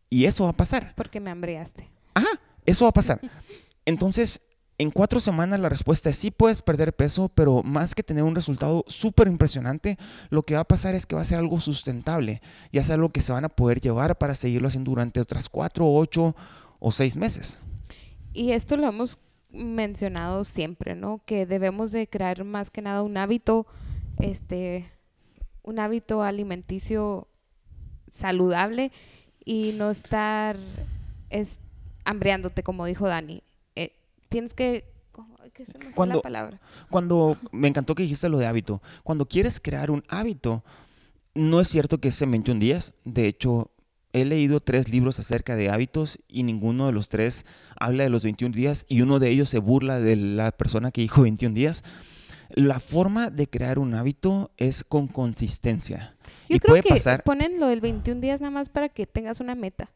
Y 0.08 0.24
eso 0.24 0.44
va 0.44 0.50
a 0.50 0.56
pasar. 0.56 0.94
Porque 0.96 1.20
me 1.20 1.30
hambriaste. 1.30 1.90
Ajá, 2.14 2.28
eso 2.64 2.84
va 2.84 2.90
a 2.90 2.94
pasar. 2.94 3.20
Entonces, 3.84 4.40
en 4.78 4.90
cuatro 4.90 5.20
semanas 5.20 5.58
la 5.58 5.68
respuesta 5.68 6.10
es 6.10 6.16
sí 6.16 6.30
puedes 6.30 6.60
perder 6.60 6.94
peso, 6.94 7.28
pero 7.28 7.62
más 7.62 7.94
que 7.94 8.02
tener 8.02 8.24
un 8.24 8.34
resultado 8.34 8.84
súper 8.86 9.26
impresionante, 9.26 9.96
lo 10.28 10.42
que 10.42 10.54
va 10.54 10.60
a 10.60 10.64
pasar 10.64 10.94
es 10.94 11.06
que 11.06 11.14
va 11.14 11.22
a 11.22 11.26
ser 11.26 11.38
algo 11.38 11.60
sustentable, 11.60 12.42
ya 12.72 12.82
sea 12.84 12.96
algo 12.96 13.10
que 13.10 13.22
se 13.22 13.32
van 13.32 13.44
a 13.44 13.48
poder 13.48 13.80
llevar 13.80 14.18
para 14.18 14.34
seguirlo 14.34 14.68
haciendo 14.68 14.90
durante 14.90 15.20
otras 15.20 15.48
cuatro, 15.48 15.90
ocho 15.90 16.36
o 16.78 16.92
seis 16.92 17.16
meses. 17.16 17.60
Y 18.32 18.52
esto 18.52 18.76
lo 18.76 18.86
hemos 18.86 19.18
mencionado 19.50 20.44
siempre, 20.44 20.94
¿no? 20.94 21.22
Que 21.24 21.46
debemos 21.46 21.90
de 21.90 22.06
crear 22.06 22.44
más 22.44 22.70
que 22.70 22.82
nada 22.82 23.02
un 23.02 23.16
hábito, 23.16 23.66
este, 24.18 24.90
un 25.62 25.78
hábito 25.78 26.22
alimenticio 26.22 27.28
saludable 28.12 28.92
y 29.46 29.72
no 29.78 29.90
estar 29.90 30.58
es, 31.30 31.60
hambriándote, 32.04 32.62
como 32.62 32.84
dijo 32.84 33.06
Dani. 33.08 33.42
Eh, 33.74 33.92
tienes 34.28 34.52
que... 34.52 34.84
¿Qué 35.54 35.64
se 35.64 35.78
me 35.78 35.92
Cuando- 35.92 36.16
la 36.16 36.20
palabra? 36.22 36.60
Cuando 36.90 37.38
me 37.52 37.68
encantó 37.68 37.94
que 37.94 38.02
dijiste 38.02 38.28
lo 38.28 38.36
de 38.36 38.44
hábito. 38.44 38.82
Cuando 39.04 39.26
quieres 39.26 39.58
crear 39.58 39.90
un 39.90 40.04
hábito, 40.08 40.62
no 41.34 41.60
es 41.60 41.68
cierto 41.68 41.98
que 41.98 42.08
es 42.08 42.20
en 42.20 42.32
21 42.32 42.60
días. 42.60 42.92
De 43.04 43.26
hecho, 43.26 43.70
he 44.12 44.26
leído 44.26 44.60
tres 44.60 44.90
libros 44.90 45.18
acerca 45.18 45.56
de 45.56 45.70
hábitos 45.70 46.18
y 46.28 46.42
ninguno 46.42 46.86
de 46.86 46.92
los 46.92 47.08
tres 47.08 47.46
habla 47.78 48.02
de 48.02 48.10
los 48.10 48.24
21 48.24 48.54
días 48.54 48.84
y 48.88 49.00
uno 49.00 49.18
de 49.18 49.30
ellos 49.30 49.48
se 49.48 49.58
burla 49.58 49.98
de 49.98 50.16
la 50.16 50.52
persona 50.52 50.90
que 50.90 51.00
dijo 51.00 51.22
21 51.22 51.54
días. 51.54 51.84
La 52.50 52.80
forma 52.80 53.30
de 53.30 53.48
crear 53.48 53.78
un 53.78 53.94
hábito 53.94 54.50
es 54.56 54.84
con 54.84 55.08
consistencia. 55.08 56.14
Yo 56.48 56.56
y 56.56 56.58
creo 56.60 56.72
puede 56.72 56.82
que 56.82 56.88
pasar, 56.90 57.22
ponen 57.24 57.58
lo 57.58 57.66
del 57.68 57.80
21 57.80 58.20
días 58.20 58.40
nada 58.40 58.50
más 58.50 58.68
para 58.68 58.88
que 58.88 59.06
tengas 59.06 59.40
una 59.40 59.54
meta. 59.54 59.90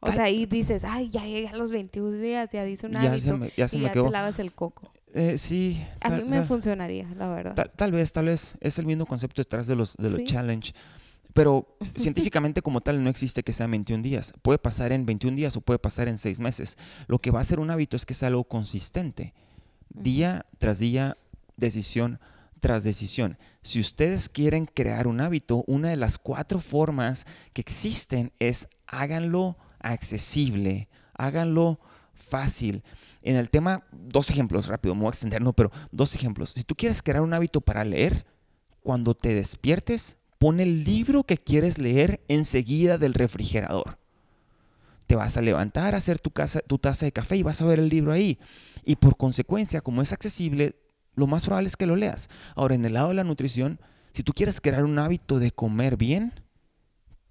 O 0.00 0.06
Tal- 0.06 0.14
sea, 0.16 0.24
ahí 0.24 0.46
dices, 0.46 0.82
ay, 0.84 1.10
ya 1.10 1.24
llegué 1.24 1.48
a 1.48 1.56
los 1.56 1.70
21 1.70 2.18
días, 2.18 2.48
ya 2.52 2.64
dice 2.64 2.86
un 2.86 2.92
ya 2.94 3.00
hábito 3.02 3.18
se 3.18 3.32
me, 3.34 3.50
ya 3.56 3.68
se 3.68 3.76
y 3.78 3.80
me 3.80 3.86
ya 3.86 3.92
quedó. 3.92 4.04
te 4.04 4.10
lavas 4.10 4.38
el 4.38 4.52
coco. 4.52 4.92
Eh, 5.14 5.36
sí, 5.38 5.84
A 6.00 6.08
tal- 6.08 6.22
mí 6.24 6.30
me 6.30 6.36
tal- 6.38 6.46
funcionaría, 6.46 7.06
la 7.16 7.28
verdad. 7.28 7.54
Tal, 7.54 7.70
tal 7.70 7.92
vez, 7.92 8.12
tal 8.12 8.24
vez 8.26 8.54
es 8.60 8.78
el 8.78 8.86
mismo 8.86 9.06
concepto 9.06 9.42
detrás 9.42 9.66
de 9.66 9.76
los, 9.76 9.94
de 9.96 10.04
los 10.08 10.14
Sí. 10.16 10.24
challenge. 10.24 10.72
Pero 11.34 11.66
científicamente 11.94 12.62
como 12.62 12.80
tal 12.80 13.02
no 13.04 13.10
existe 13.10 13.42
que 13.42 13.52
sea 13.52 13.66
21 13.66 14.02
días. 14.02 14.32
Puede 14.42 14.58
pasar 14.58 14.92
en 14.92 15.06
21 15.06 15.36
días 15.36 15.56
o 15.56 15.60
puede 15.60 15.78
pasar 15.78 16.08
en 16.08 16.18
6 16.18 16.40
meses. 16.40 16.78
Lo 17.06 17.18
que 17.20 17.30
va 17.30 17.40
a 17.40 17.44
ser 17.44 17.60
un 17.60 17.70
hábito 17.70 17.96
es 17.96 18.04
que 18.06 18.14
sea 18.14 18.28
algo 18.28 18.44
consistente. 18.44 19.34
Día 19.90 20.46
tras 20.58 20.78
día, 20.78 21.16
decisión 21.56 22.20
tras 22.62 22.84
decisión. 22.84 23.38
Si 23.62 23.80
ustedes 23.80 24.28
quieren 24.28 24.66
crear 24.66 25.08
un 25.08 25.20
hábito, 25.20 25.64
una 25.66 25.90
de 25.90 25.96
las 25.96 26.18
cuatro 26.18 26.60
formas 26.60 27.26
que 27.52 27.60
existen 27.60 28.32
es 28.38 28.68
háganlo 28.86 29.56
accesible, 29.80 30.88
háganlo 31.14 31.80
fácil. 32.14 32.84
En 33.20 33.34
el 33.34 33.50
tema, 33.50 33.84
dos 33.90 34.30
ejemplos 34.30 34.68
rápido, 34.68 34.94
me 34.94 35.02
voy 35.02 35.08
a 35.08 35.10
extender, 35.10 35.42
no, 35.42 35.52
pero 35.52 35.72
dos 35.90 36.14
ejemplos. 36.14 36.50
Si 36.50 36.62
tú 36.62 36.76
quieres 36.76 37.02
crear 37.02 37.22
un 37.22 37.34
hábito 37.34 37.60
para 37.60 37.84
leer, 37.84 38.26
cuando 38.80 39.14
te 39.14 39.34
despiertes, 39.34 40.16
pon 40.38 40.60
el 40.60 40.84
libro 40.84 41.24
que 41.24 41.38
quieres 41.38 41.78
leer 41.78 42.20
enseguida 42.28 42.96
del 42.96 43.14
refrigerador. 43.14 43.98
Te 45.08 45.16
vas 45.16 45.36
a 45.36 45.42
levantar 45.42 45.94
a 45.94 45.98
hacer 45.98 46.20
tu, 46.20 46.32
tu 46.66 46.78
taza 46.78 47.06
de 47.06 47.12
café 47.12 47.36
y 47.36 47.42
vas 47.42 47.60
a 47.60 47.66
ver 47.66 47.80
el 47.80 47.88
libro 47.88 48.12
ahí. 48.12 48.38
Y 48.84 48.96
por 48.96 49.16
consecuencia, 49.16 49.80
como 49.80 50.00
es 50.00 50.12
accesible, 50.12 50.76
lo 51.14 51.26
más 51.26 51.44
probable 51.44 51.68
es 51.68 51.76
que 51.76 51.86
lo 51.86 51.96
leas. 51.96 52.28
Ahora, 52.54 52.74
en 52.74 52.84
el 52.84 52.94
lado 52.94 53.08
de 53.08 53.14
la 53.14 53.24
nutrición, 53.24 53.80
si 54.12 54.22
tú 54.22 54.32
quieres 54.32 54.60
crear 54.60 54.84
un 54.84 54.98
hábito 54.98 55.38
de 55.38 55.50
comer 55.50 55.96
bien, 55.96 56.32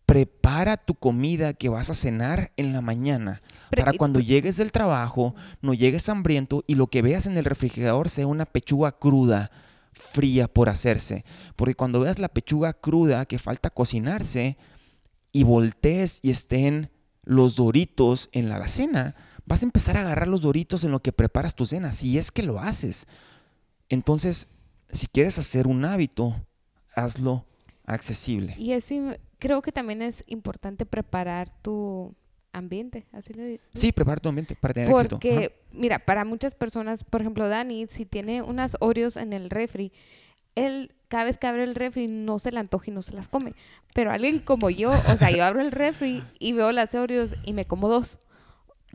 prepara 0.05 0.77
tu 0.77 0.95
comida 0.95 1.53
que 1.53 1.69
vas 1.69 1.89
a 1.89 1.93
cenar 1.93 2.51
en 2.57 2.73
la 2.73 2.81
mañana 2.81 3.39
Pre- 3.69 3.81
para 3.83 3.93
cuando 3.97 4.19
llegues 4.19 4.57
del 4.57 4.71
trabajo, 4.71 5.35
no 5.61 5.73
llegues 5.73 6.09
hambriento 6.09 6.63
y 6.67 6.75
lo 6.75 6.87
que 6.87 7.01
veas 7.01 7.27
en 7.27 7.37
el 7.37 7.45
refrigerador 7.45 8.09
sea 8.09 8.27
una 8.27 8.45
pechuga 8.45 8.91
cruda, 8.91 9.51
fría 9.93 10.47
por 10.47 10.67
hacerse. 10.67 11.23
Porque 11.55 11.75
cuando 11.75 12.01
veas 12.01 12.19
la 12.19 12.27
pechuga 12.27 12.73
cruda 12.73 13.25
que 13.25 13.39
falta 13.39 13.69
cocinarse 13.69 14.57
y 15.31 15.43
voltees 15.43 16.19
y 16.21 16.31
estén 16.31 16.91
los 17.23 17.55
doritos 17.55 18.29
en 18.33 18.49
la 18.49 18.55
alacena, 18.55 19.15
vas 19.45 19.61
a 19.61 19.65
empezar 19.65 19.95
a 19.95 20.01
agarrar 20.01 20.27
los 20.27 20.41
doritos 20.41 20.83
en 20.83 20.91
lo 20.91 21.01
que 21.01 21.13
preparas 21.13 21.55
tu 21.55 21.65
cena, 21.65 21.93
si 21.93 22.17
es 22.17 22.31
que 22.31 22.43
lo 22.43 22.59
haces. 22.59 23.07
Entonces, 23.91 24.47
si 24.89 25.07
quieres 25.07 25.37
hacer 25.37 25.67
un 25.67 25.83
hábito, 25.85 26.35
hazlo 26.95 27.45
accesible. 27.85 28.55
Y 28.57 28.71
es, 28.71 28.89
im- 28.91 29.19
creo 29.37 29.61
que 29.61 29.71
también 29.71 30.01
es 30.01 30.23
importante 30.27 30.85
preparar 30.85 31.51
tu 31.61 32.15
ambiente, 32.53 33.05
así 33.11 33.33
le 33.33 33.45
digo. 33.45 33.63
Sí, 33.73 33.91
prepara 33.91 34.19
tu 34.21 34.29
ambiente 34.29 34.55
para 34.55 34.73
tener 34.73 34.89
éxito. 34.89 35.15
Porque, 35.15 35.53
mira, 35.71 35.99
para 35.99 36.25
muchas 36.25 36.55
personas, 36.55 37.03
por 37.03 37.21
ejemplo, 37.21 37.47
Dani, 37.47 37.87
si 37.89 38.05
tiene 38.05 38.41
unas 38.41 38.77
Oreos 38.79 39.17
en 39.17 39.33
el 39.33 39.49
refri, 39.49 39.91
él 40.55 40.93
cada 41.09 41.25
vez 41.25 41.37
que 41.37 41.47
abre 41.47 41.63
el 41.65 41.75
refri 41.75 42.07
no 42.07 42.39
se 42.39 42.51
le 42.51 42.59
antoja 42.59 42.85
y 42.87 42.91
no 42.93 43.01
se 43.01 43.13
las 43.13 43.27
come. 43.27 43.53
Pero 43.93 44.11
alguien 44.11 44.39
como 44.39 44.69
yo, 44.69 44.91
o 44.91 45.17
sea, 45.17 45.31
yo 45.31 45.43
abro 45.43 45.61
el 45.61 45.71
refri 45.71 46.23
y 46.39 46.53
veo 46.53 46.71
las 46.71 46.95
Oreos 46.95 47.35
y 47.43 47.51
me 47.53 47.65
como 47.65 47.89
dos. 47.89 48.19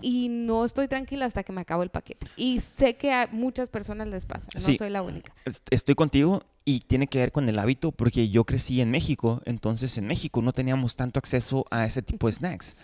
Y 0.03 0.29
no 0.29 0.65
estoy 0.65 0.89
tranquila 0.89 1.27
hasta 1.27 1.43
que 1.43 1.53
me 1.53 1.61
acabo 1.63 1.83
el 1.83 1.91
paquete. 1.91 2.27
Y 2.37 2.61
sé 2.61 2.97
que 2.97 3.13
a 3.13 3.29
muchas 3.33 3.71
personas 3.71 4.09
les 4.09 4.27
pasa, 4.27 4.47
no 4.55 4.61
Sí. 4.61 4.77
soy 4.77 4.91
la 4.91 5.03
única. 5.03 5.33
Est- 5.45 5.67
Estoy 5.71 5.95
contigo 5.95 6.43
y 6.65 6.81
tiene 6.81 7.07
que 7.07 7.19
ver 7.19 7.33
con 7.33 7.49
el 7.49 7.59
hábito 7.59 7.93
porque 7.93 8.29
yo 8.29 8.45
crecí 8.45 8.81
en 8.81 8.91
México, 8.91 9.41
entonces 9.45 9.97
en 9.99 10.07
México 10.07 10.43
no 10.43 10.53
teníamos 10.53 10.97
tanto 10.97 11.19
acceso 11.19 11.65
a 11.71 11.85
ese 11.87 12.03
tipo 12.03 12.27
de 12.27 12.33
snacks. 12.35 12.77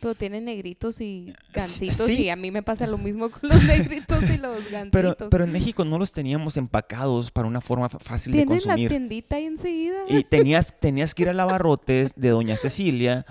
Pero 0.00 0.14
tienen 0.14 0.46
negritos 0.46 0.98
y 1.02 1.26
Sí, 1.26 1.34
gancitos 1.52 2.06
sí. 2.06 2.22
y 2.22 2.28
a 2.30 2.36
mí 2.36 2.50
me 2.50 2.62
pasa 2.62 2.86
lo 2.86 2.96
mismo 2.96 3.30
con 3.30 3.50
los 3.50 3.62
negritos 3.64 4.22
y 4.30 4.38
los 4.38 4.70
gancitos. 4.70 4.90
Pero, 5.18 5.28
pero 5.28 5.44
en 5.44 5.52
México 5.52 5.84
no 5.84 5.98
los 5.98 6.10
teníamos 6.12 6.56
empacados 6.56 7.30
para 7.30 7.46
una 7.46 7.60
forma 7.60 7.90
fácil 7.90 8.32
de 8.32 8.38
Tienen 8.38 8.56
la 8.56 8.62
consumir. 8.62 8.88
tiendita 8.88 9.36
ahí 9.36 9.44
enseguida. 9.44 9.96
Y 10.08 10.24
tenías, 10.24 10.74
tenías 10.78 11.14
que 11.14 11.24
ir 11.24 11.28
al 11.28 11.36
Lavarrotes 11.36 12.14
de 12.16 12.30
Doña 12.30 12.56
Cecilia 12.56 13.26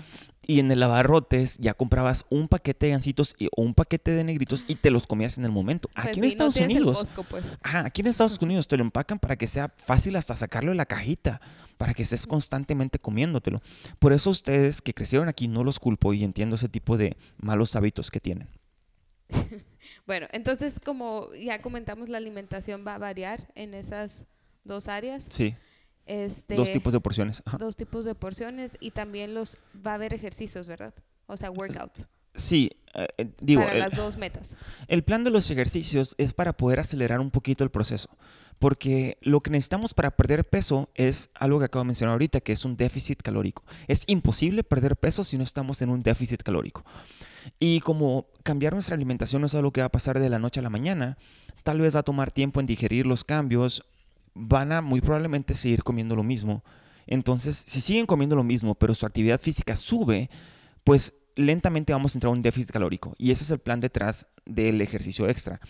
y 0.46 0.60
en 0.60 0.70
el 0.70 0.80
Lavarrotes 0.80 1.58
ya 1.58 1.74
comprabas 1.74 2.24
un 2.30 2.48
paquete 2.48 2.86
de 2.86 2.92
gancitos 2.92 3.34
y, 3.38 3.46
o 3.46 3.62
un 3.62 3.74
paquete 3.74 4.10
de 4.12 4.24
negritos 4.24 4.64
y 4.66 4.74
te 4.74 4.90
los 4.90 5.06
comías 5.06 5.38
en 5.38 5.44
el 5.44 5.50
momento. 5.50 5.88
Pues 5.94 6.06
Aquí 6.06 6.14
sí, 6.14 6.20
en 6.20 6.24
Estados 6.26 6.56
Unidos, 6.56 6.98
Costco, 6.98 7.24
pues. 7.24 7.44
Ajá, 7.62 7.84
aquí 7.86 8.00
en 8.00 8.08
Estados 8.08 8.38
Unidos 8.40 8.66
te 8.66 8.76
lo 8.76 8.82
empacan 8.82 9.18
para 9.18 9.36
que 9.36 9.46
sea 9.46 9.72
fácil 9.76 10.16
hasta 10.16 10.34
sacarlo 10.34 10.70
de 10.70 10.76
la 10.76 10.86
cajita, 10.86 11.40
para 11.76 11.94
que 11.94 12.02
estés 12.02 12.26
constantemente 12.26 12.98
comiéndotelo. 12.98 13.62
Por 13.98 14.12
eso 14.12 14.30
ustedes 14.30 14.82
que 14.82 14.94
crecieron 14.94 15.28
aquí 15.28 15.48
no 15.48 15.64
los 15.64 15.78
culpo 15.78 16.12
y 16.12 16.24
entiendo 16.24 16.56
ese 16.56 16.68
tipo 16.68 16.96
de 16.96 17.16
malos 17.38 17.76
hábitos 17.76 18.10
que 18.10 18.20
tienen. 18.20 18.48
Bueno, 20.06 20.26
entonces 20.32 20.74
como 20.84 21.32
ya 21.34 21.62
comentamos, 21.62 22.08
la 22.08 22.18
alimentación 22.18 22.84
va 22.86 22.96
a 22.96 22.98
variar 22.98 23.48
en 23.54 23.74
esas 23.74 24.24
dos 24.64 24.88
áreas. 24.88 25.26
Sí, 25.30 25.54
Este, 26.10 26.56
dos 26.56 26.72
tipos 26.72 26.92
de 26.92 26.98
porciones. 26.98 27.40
Ajá. 27.46 27.56
dos 27.56 27.76
tipos 27.76 28.04
de 28.04 28.16
porciones 28.16 28.72
y 28.80 28.90
también 28.90 29.32
los 29.32 29.56
va 29.86 29.92
a 29.92 29.94
haber 29.94 30.12
ejercicios, 30.12 30.66
¿verdad? 30.66 30.92
O 31.26 31.36
sea, 31.36 31.52
workouts 31.52 32.04
Sí, 32.34 32.72
eh, 32.94 33.06
eh, 33.16 33.30
digo, 33.40 33.62
para 33.62 33.74
el, 33.74 33.78
las 33.78 33.92
dos 33.94 34.16
metas. 34.16 34.56
el 34.88 35.04
plan 35.04 35.22
de 35.22 35.30
los 35.30 35.48
ejercicios 35.52 36.16
es 36.18 36.32
para 36.32 36.52
poder 36.52 36.80
acelerar 36.80 37.20
un 37.20 37.30
poquito 37.30 37.62
el 37.62 37.70
proceso, 37.70 38.08
porque 38.58 39.18
lo 39.20 39.40
que 39.40 39.50
necesitamos 39.50 39.94
para 39.94 40.16
perder 40.16 40.48
peso 40.48 40.90
es 40.96 41.30
algo 41.34 41.60
que 41.60 41.66
acabo 41.66 41.84
de 41.84 41.88
mencionar 41.88 42.14
ahorita, 42.14 42.40
que 42.40 42.52
es 42.52 42.64
un 42.64 42.76
déficit 42.76 43.22
calórico. 43.22 43.62
Es 43.86 44.02
imposible 44.08 44.64
perder 44.64 44.96
peso 44.96 45.22
si 45.22 45.38
no 45.38 45.44
estamos 45.44 45.80
en 45.80 45.90
un 45.90 46.02
déficit 46.02 46.42
calórico. 46.42 46.84
Y 47.60 47.78
como 47.80 48.26
cambiar 48.42 48.72
nuestra 48.72 48.96
alimentación 48.96 49.42
no 49.42 49.46
es 49.46 49.54
algo 49.54 49.72
que 49.72 49.80
va 49.80 49.86
a 49.86 49.92
pasar 49.92 50.18
de 50.18 50.28
la 50.28 50.40
noche 50.40 50.58
a 50.58 50.64
la 50.64 50.70
mañana, 50.70 51.18
tal 51.62 51.80
vez 51.80 51.94
va 51.94 52.00
a 52.00 52.04
tomar 52.04 52.32
tiempo 52.32 52.58
en 52.58 52.66
digerir 52.66 53.06
los 53.06 53.22
cambios, 53.22 53.84
van 54.34 54.72
a 54.72 54.80
muy 54.80 55.00
probablemente 55.00 55.54
seguir 55.54 55.82
comiendo 55.82 56.16
lo 56.16 56.22
mismo. 56.22 56.64
Entonces, 57.06 57.56
si 57.66 57.80
siguen 57.80 58.06
comiendo 58.06 58.36
lo 58.36 58.44
mismo, 58.44 58.74
pero 58.74 58.94
su 58.94 59.06
actividad 59.06 59.40
física 59.40 59.76
sube, 59.76 60.30
pues 60.84 61.14
lentamente 61.36 61.92
vamos 61.92 62.14
a 62.14 62.18
entrar 62.18 62.28
a 62.28 62.34
un 62.34 62.42
déficit 62.42 62.70
calórico. 62.70 63.14
Y 63.18 63.30
ese 63.30 63.44
es 63.44 63.50
el 63.50 63.58
plan 63.58 63.80
detrás 63.80 64.26
del 64.46 64.80
ejercicio 64.80 65.28
extra. 65.28 65.60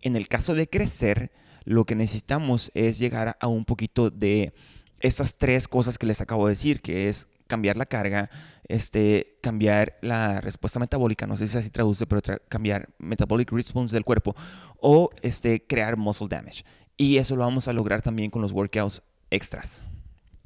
En 0.00 0.16
el 0.16 0.28
caso 0.28 0.54
de 0.54 0.68
crecer, 0.68 1.32
lo 1.64 1.84
que 1.84 1.94
necesitamos 1.94 2.70
es 2.74 2.98
llegar 2.98 3.36
a 3.40 3.46
un 3.46 3.64
poquito 3.64 4.10
de 4.10 4.52
estas 5.00 5.36
tres 5.36 5.68
cosas 5.68 5.98
que 5.98 6.06
les 6.06 6.20
acabo 6.20 6.46
de 6.46 6.52
decir, 6.52 6.80
que 6.80 7.08
es 7.08 7.28
cambiar 7.46 7.76
la 7.76 7.86
carga, 7.86 8.30
este, 8.68 9.38
cambiar 9.42 9.98
la 10.00 10.40
respuesta 10.40 10.80
metabólica, 10.80 11.26
no 11.26 11.36
sé 11.36 11.48
si 11.48 11.58
así 11.58 11.70
traduce, 11.70 12.06
pero 12.06 12.22
cambiar 12.48 12.88
metabolic 12.98 13.52
response 13.52 13.94
del 13.94 14.04
cuerpo 14.04 14.34
o 14.80 15.10
este, 15.22 15.66
crear 15.66 15.96
muscle 15.96 16.28
damage. 16.28 16.64
Y 16.96 17.16
eso 17.18 17.36
lo 17.36 17.42
vamos 17.42 17.68
a 17.68 17.72
lograr 17.72 18.02
también 18.02 18.30
con 18.30 18.42
los 18.42 18.52
workouts 18.52 19.02
extras. 19.30 19.82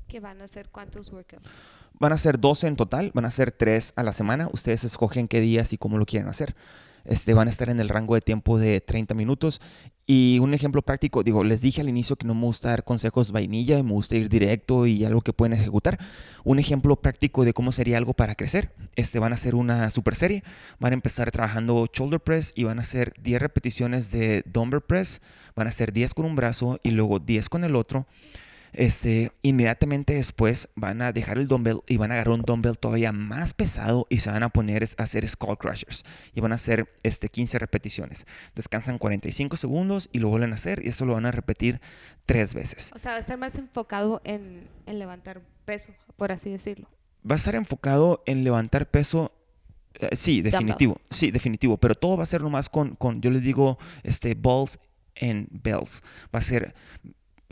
¿Qué 0.09 0.21
van 0.21 0.41
a 0.41 0.45
hacer 0.45 0.69
cuántos 0.71 1.13
workouts? 1.13 1.49
Van 1.99 2.13
a 2.13 2.19
ser 2.19 2.39
12 2.39 2.69
en 2.69 2.77
total, 2.77 3.11
van 3.15 3.25
a 3.25 3.31
ser 3.31 3.53
3 3.53 3.95
a 3.97 4.03
la 4.03 4.13
semana. 4.13 4.49
Ustedes 4.53 4.85
escogen 4.85 5.29
qué 5.29 5.41
días 5.41 5.73
y 5.73 5.79
cómo 5.79 5.99
lo 5.99 6.07
quieren 6.07 6.29
hacer. 6.29 6.55
Este, 7.07 7.35
van 7.35 7.47
a 7.47 7.51
estar 7.51 7.71
en 7.71 7.81
el 7.81 7.89
rango 7.89 8.15
de 8.15 8.21
tiempo 8.21 8.59
de 8.59 8.81
30 8.81 9.15
minutos. 9.15 9.61
Y 10.07 10.39
un 10.39 10.55
ejemplo 10.55 10.83
práctico, 10.83 11.23
digo, 11.25 11.43
les 11.43 11.61
dije 11.61 11.81
al 11.81 11.89
inicio 11.89 12.17
que 12.17 12.27
no 12.27 12.35
me 12.35 12.43
gusta 12.43 12.69
dar 12.69 12.85
consejos 12.85 13.33
vainilla, 13.33 13.83
me 13.83 13.93
gusta 13.93 14.15
ir 14.15 14.29
directo 14.29 14.87
y 14.87 15.05
algo 15.05 15.21
que 15.21 15.33
pueden 15.33 15.53
ejecutar. 15.53 15.99
Un 16.45 16.59
ejemplo 16.59 16.97
práctico 16.97 17.45
de 17.45 17.53
cómo 17.53 17.73
sería 17.73 17.99
algo 17.99 18.15
para 18.15 18.35
crecer. 18.37 18.73
Este, 18.95 19.19
van 19.19 19.33
a 19.33 19.35
hacer 19.35 19.55
una 19.55 19.91
super 19.91 20.15
serie, 20.15 20.45
van 20.79 20.93
a 20.93 20.95
empezar 20.95 21.31
trabajando 21.33 21.89
shoulder 21.93 22.21
press 22.21 22.53
y 22.55 22.65
van 22.65 22.79
a 22.79 22.83
hacer 22.83 23.15
10 23.21 23.41
repeticiones 23.41 24.11
de 24.11 24.43
dumbbell 24.47 24.81
press, 24.81 25.21
van 25.57 25.67
a 25.67 25.71
hacer 25.71 25.93
10 25.93 26.15
con 26.15 26.25
un 26.25 26.37
brazo 26.37 26.79
y 26.83 26.91
luego 26.91 27.19
10 27.19 27.49
con 27.49 27.65
el 27.65 27.75
otro. 27.75 28.07
Este, 28.77 29.33
inmediatamente 29.43 30.15
después 30.15 30.69
van 30.75 31.03
a 31.03 31.13
dejar 31.13 31.39
el 31.39 31.49
dumbbell 31.49 31.81
y 31.87 31.97
van 31.97 32.11
a 32.11 32.15
agarrar 32.15 32.35
un 32.35 32.43
dumbbell 32.43 32.79
todavía 32.79 33.13
más 33.13 33.55
pesado 33.55 34.07
y 34.11 34.19
se 34.19 34.31
van 34.31 34.43
a 34.43 34.51
poner 34.51 34.85
a 34.85 35.03
hacer 35.03 35.27
skull 35.29 35.59
crushers 35.59 36.05
y 36.35 36.41
van 36.41 36.53
a 36.53 36.57
hacer 36.57 36.89
este, 37.03 37.29
15 37.29 37.59
repeticiones. 37.59 38.27
Descansan 38.55 38.99
45 38.99 39.57
segundos 39.57 40.09
y 40.13 40.19
lo 40.19 40.29
vuelven 40.29 40.53
a 40.53 40.57
hacer 40.57 40.85
y 40.85 40.91
eso 40.91 41.05
lo 41.07 41.15
van 41.15 41.27
a 41.27 41.31
repetir 41.31 41.81
tres 42.27 42.55
veces. 42.55 42.91
O 42.95 42.99
sea, 42.99 43.13
va 43.13 43.17
a 43.17 43.21
estar 43.21 43.39
más 43.39 43.55
enfocado 43.57 44.21
en, 44.25 44.69
en 44.87 44.99
levantar 44.99 45.41
peso, 45.65 45.89
por 46.17 46.33
así 46.33 46.51
decirlo. 46.51 46.89
Va 47.29 47.35
a 47.35 47.37
estar 47.37 47.55
enfocado 47.55 48.23
en 48.27 48.45
levantar 48.45 48.91
peso 48.91 49.33
eh, 50.01 50.15
sí, 50.15 50.43
definitivo. 50.43 51.01
Sí, 51.11 51.31
definitivo. 51.31 51.77
Pero 51.79 51.95
todo 51.95 52.17
va 52.17 52.23
a 52.23 52.27
ser 52.27 52.43
nomás 52.43 52.69
con, 52.69 52.95
con 52.97 53.21
yo 53.21 53.31
les 53.31 53.43
digo, 53.43 53.79
este, 54.03 54.35
balls 54.35 54.79
and 55.21 55.49
bells. 55.51 56.03
Va 56.35 56.41
a 56.41 56.43
ser 56.43 56.75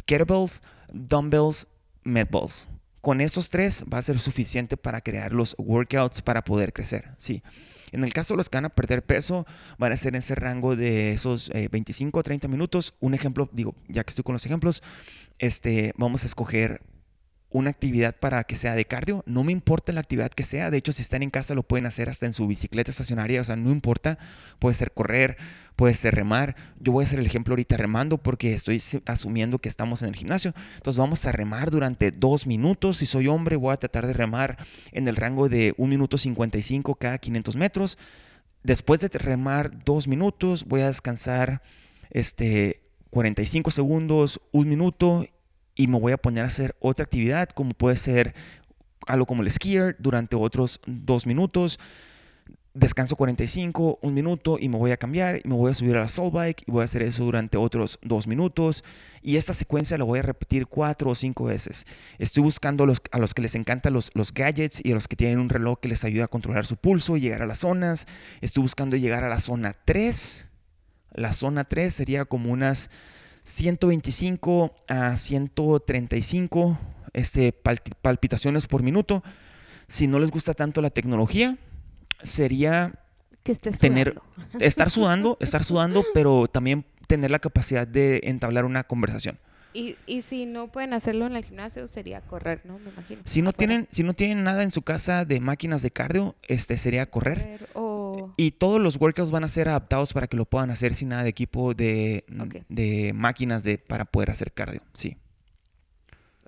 kettlebells, 0.06 0.62
dumbbells, 0.92 1.66
med 2.02 2.28
balls. 2.30 2.66
Con 3.00 3.20
estos 3.20 3.50
tres 3.50 3.84
va 3.92 3.98
a 3.98 4.02
ser 4.02 4.18
suficiente 4.18 4.76
para 4.76 5.00
crear 5.00 5.32
los 5.32 5.54
workouts 5.58 6.22
para 6.22 6.42
poder 6.42 6.72
crecer. 6.72 7.10
Sí. 7.18 7.42
En 7.92 8.02
el 8.02 8.12
caso 8.12 8.34
de 8.34 8.38
los 8.38 8.48
que 8.48 8.56
van 8.56 8.64
a 8.64 8.70
perder 8.70 9.04
peso, 9.04 9.46
van 9.78 9.92
a 9.92 9.96
ser 9.96 10.14
en 10.14 10.18
ese 10.18 10.34
rango 10.34 10.74
de 10.74 11.12
esos 11.12 11.50
25 11.70 12.18
o 12.18 12.22
30 12.22 12.48
minutos. 12.48 12.94
Un 12.98 13.14
ejemplo, 13.14 13.48
digo, 13.52 13.74
ya 13.88 14.02
que 14.02 14.08
estoy 14.08 14.24
con 14.24 14.32
los 14.32 14.44
ejemplos, 14.46 14.82
este, 15.38 15.92
vamos 15.96 16.24
a 16.24 16.26
escoger 16.26 16.80
una 17.50 17.70
actividad 17.70 18.16
para 18.16 18.42
que 18.42 18.56
sea 18.56 18.74
de 18.74 18.84
cardio. 18.84 19.22
No 19.26 19.44
me 19.44 19.52
importa 19.52 19.92
la 19.92 20.00
actividad 20.00 20.32
que 20.32 20.42
sea. 20.42 20.72
De 20.72 20.78
hecho, 20.78 20.92
si 20.92 21.02
están 21.02 21.22
en 21.22 21.30
casa 21.30 21.54
lo 21.54 21.62
pueden 21.62 21.86
hacer 21.86 22.08
hasta 22.08 22.26
en 22.26 22.32
su 22.32 22.48
bicicleta 22.48 22.90
estacionaria. 22.90 23.40
O 23.40 23.44
sea, 23.44 23.54
no 23.54 23.70
importa. 23.70 24.18
Puede 24.58 24.74
ser 24.74 24.90
correr, 24.90 25.36
puede 25.76 25.94
ser 25.94 26.14
remar. 26.14 26.56
Yo 26.80 26.92
voy 26.92 27.02
a 27.02 27.06
hacer 27.06 27.18
el 27.18 27.26
ejemplo 27.26 27.52
ahorita 27.52 27.76
remando 27.76 28.18
porque 28.18 28.54
estoy 28.54 28.82
asumiendo 29.06 29.58
que 29.58 29.68
estamos 29.68 30.02
en 30.02 30.08
el 30.08 30.16
gimnasio. 30.16 30.54
Entonces 30.76 30.98
vamos 30.98 31.24
a 31.26 31.32
remar 31.32 31.70
durante 31.70 32.10
dos 32.10 32.46
minutos. 32.46 32.98
Si 32.98 33.06
soy 33.06 33.28
hombre, 33.28 33.56
voy 33.56 33.72
a 33.72 33.76
tratar 33.76 34.06
de 34.06 34.12
remar 34.12 34.58
en 34.92 35.08
el 35.08 35.16
rango 35.16 35.48
de 35.48 35.74
1 35.76 35.88
minuto 35.88 36.18
55 36.18 36.94
cada 36.96 37.18
500 37.18 37.56
metros. 37.56 37.98
Después 38.62 39.00
de 39.00 39.08
remar 39.18 39.84
dos 39.84 40.08
minutos, 40.08 40.64
voy 40.64 40.80
a 40.80 40.86
descansar 40.86 41.62
este, 42.10 42.80
45 43.10 43.70
segundos, 43.70 44.40
un 44.52 44.68
minuto 44.68 45.26
y 45.74 45.86
me 45.88 45.98
voy 45.98 46.12
a 46.12 46.16
poner 46.16 46.44
a 46.44 46.48
hacer 46.48 46.74
otra 46.80 47.04
actividad, 47.04 47.48
como 47.50 47.72
puede 47.72 47.96
ser 47.96 48.34
algo 49.06 49.26
como 49.26 49.42
el 49.42 49.50
skier 49.50 49.96
durante 49.98 50.36
otros 50.36 50.80
dos 50.86 51.26
minutos. 51.26 51.78
Descanso 52.76 53.14
45, 53.14 54.00
un 54.02 54.14
minuto 54.14 54.56
y 54.58 54.68
me 54.68 54.76
voy 54.76 54.90
a 54.90 54.96
cambiar 54.96 55.40
y 55.44 55.48
me 55.48 55.54
voy 55.54 55.70
a 55.70 55.74
subir 55.74 55.96
a 55.96 56.00
la 56.00 56.08
soul 56.08 56.32
bike 56.32 56.64
y 56.66 56.72
voy 56.72 56.82
a 56.82 56.86
hacer 56.86 57.02
eso 57.02 57.22
durante 57.22 57.56
otros 57.56 58.00
dos 58.02 58.26
minutos. 58.26 58.82
Y 59.22 59.36
esta 59.36 59.54
secuencia 59.54 59.96
la 59.96 60.02
voy 60.02 60.18
a 60.18 60.22
repetir 60.22 60.66
cuatro 60.66 61.10
o 61.10 61.14
cinco 61.14 61.44
veces. 61.44 61.86
Estoy 62.18 62.42
buscando 62.42 62.82
a 62.82 62.86
los, 63.18 63.32
que 63.32 63.42
les 63.42 63.54
encantan 63.54 63.92
los, 63.92 64.10
los 64.14 64.34
gadgets 64.34 64.84
y 64.84 64.90
a 64.90 64.94
los 64.96 65.06
que 65.06 65.14
tienen 65.14 65.38
un 65.38 65.50
reloj 65.50 65.78
que 65.78 65.88
les 65.88 66.02
ayuda 66.02 66.24
a 66.24 66.28
controlar 66.28 66.66
su 66.66 66.76
pulso 66.76 67.16
y 67.16 67.20
llegar 67.20 67.42
a 67.42 67.46
las 67.46 67.58
zonas. 67.58 68.08
Estoy 68.40 68.64
buscando 68.64 68.96
llegar 68.96 69.22
a 69.22 69.28
la 69.28 69.38
zona 69.38 69.76
3. 69.84 70.48
La 71.12 71.32
zona 71.32 71.62
3 71.62 71.94
sería 71.94 72.24
como 72.24 72.50
unas 72.50 72.90
125 73.44 74.74
a 74.88 75.16
135 75.16 76.78
este, 77.12 77.52
palpitaciones 77.52 78.66
por 78.66 78.82
minuto. 78.82 79.22
Si 79.86 80.08
no 80.08 80.18
les 80.18 80.32
gusta 80.32 80.54
tanto 80.54 80.82
la 80.82 80.90
tecnología, 80.90 81.56
sería 82.22 82.94
que 83.42 83.54
tener, 83.54 84.20
estar 84.60 84.90
sudando, 84.90 85.36
estar 85.40 85.64
sudando, 85.64 86.04
pero 86.14 86.48
también 86.48 86.84
tener 87.06 87.30
la 87.30 87.38
capacidad 87.38 87.86
de 87.86 88.20
entablar 88.24 88.64
una 88.64 88.84
conversación. 88.84 89.38
Y, 89.74 89.96
y, 90.06 90.22
si 90.22 90.46
no 90.46 90.68
pueden 90.68 90.92
hacerlo 90.92 91.26
en 91.26 91.34
el 91.34 91.44
gimnasio, 91.44 91.88
sería 91.88 92.20
correr, 92.20 92.60
¿no? 92.64 92.78
Me 92.78 92.90
imagino. 92.90 93.22
Si 93.24 93.42
no, 93.42 93.52
tienen, 93.52 93.88
si 93.90 94.04
no 94.04 94.14
tienen 94.14 94.44
nada 94.44 94.62
en 94.62 94.70
su 94.70 94.82
casa 94.82 95.24
de 95.24 95.40
máquinas 95.40 95.82
de 95.82 95.90
cardio, 95.90 96.36
este 96.42 96.78
sería 96.78 97.10
correr. 97.10 97.68
Y 98.36 98.52
todos 98.52 98.80
los 98.80 99.00
workouts 99.00 99.32
van 99.32 99.42
a 99.42 99.48
ser 99.48 99.68
adaptados 99.68 100.12
para 100.12 100.28
que 100.28 100.36
lo 100.36 100.44
puedan 100.44 100.70
hacer 100.70 100.94
sin 100.94 101.08
nada 101.08 101.24
de 101.24 101.30
equipo 101.30 101.74
de, 101.74 102.24
de 102.68 103.12
máquinas 103.14 103.64
de, 103.64 103.78
para 103.78 104.04
poder 104.04 104.30
hacer 104.30 104.52
cardio, 104.52 104.80
sí. 104.92 105.16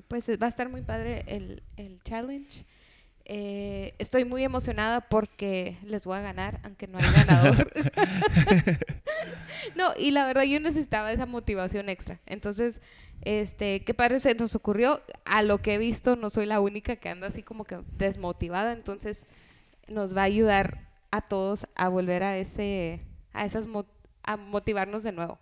Pues 0.07 0.31
va 0.41 0.47
a 0.47 0.49
estar 0.49 0.69
muy 0.69 0.83
padre 0.83 1.25
el, 1.27 1.65
el 1.77 2.01
challenge. 2.05 2.65
Eh, 3.29 3.95
estoy 3.99 4.25
muy 4.25 4.45
emocionada 4.45 5.01
porque 5.01 5.79
les 5.85 6.05
voy 6.05 6.17
a 6.17 6.21
ganar, 6.21 6.61
aunque 6.63 6.87
no 6.87 6.99
haya 6.99 7.11
ganador. 7.11 7.73
no, 9.75 9.91
y 9.99 10.13
la 10.13 10.27
verdad 10.27 10.45
yo 10.45 10.61
necesitaba 10.61 11.11
esa 11.11 11.27
motivación 11.27 11.89
extra. 11.89 12.21
Entonces, 12.27 12.81
este, 13.23 13.83
¿qué 13.83 13.95
padre 13.95 14.21
se 14.21 14.37
nos 14.37 14.55
ocurrió? 14.55 15.03
A 15.25 15.43
lo 15.43 15.59
que 15.59 15.75
he 15.75 15.79
visto, 15.79 16.15
no 16.15 16.31
soy 16.31 16.47
la 16.47 16.61
única 16.61 16.95
que 16.95 17.09
anda 17.09 17.27
así 17.27 17.43
como 17.43 17.65
que 17.65 17.81
desmotivada. 17.99 18.73
Entonces, 18.73 19.27
nos 19.89 20.17
va 20.17 20.21
a 20.21 20.27
ayudar 20.27 20.87
a 21.11 21.21
todos 21.21 21.67
a 21.75 21.89
volver 21.89 22.23
a 22.23 22.39
ese, 22.39 23.01
a 23.33 23.45
esas, 23.45 23.67
a 24.23 24.37
motivarnos 24.37 25.03
de 25.03 25.11
nuevo. 25.11 25.41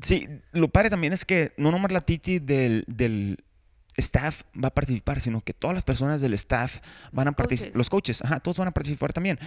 Sí, 0.00 0.26
lo 0.52 0.68
padre 0.68 0.88
también 0.88 1.12
es 1.12 1.26
que 1.26 1.52
no 1.58 1.70
nomás 1.70 1.92
la 1.92 2.00
Titi 2.00 2.38
del, 2.38 2.84
del 2.86 3.44
staff 3.96 4.42
va 4.62 4.68
a 4.68 4.74
participar, 4.74 5.20
sino 5.20 5.40
que 5.40 5.52
todas 5.52 5.74
las 5.74 5.84
personas 5.84 6.20
del 6.20 6.34
staff 6.34 6.78
van 7.12 7.28
a 7.28 7.32
participar, 7.32 7.76
los 7.76 7.90
coaches, 7.90 8.22
ajá, 8.24 8.40
todos 8.40 8.58
van 8.58 8.68
a 8.68 8.72
participar 8.72 9.12
también. 9.12 9.38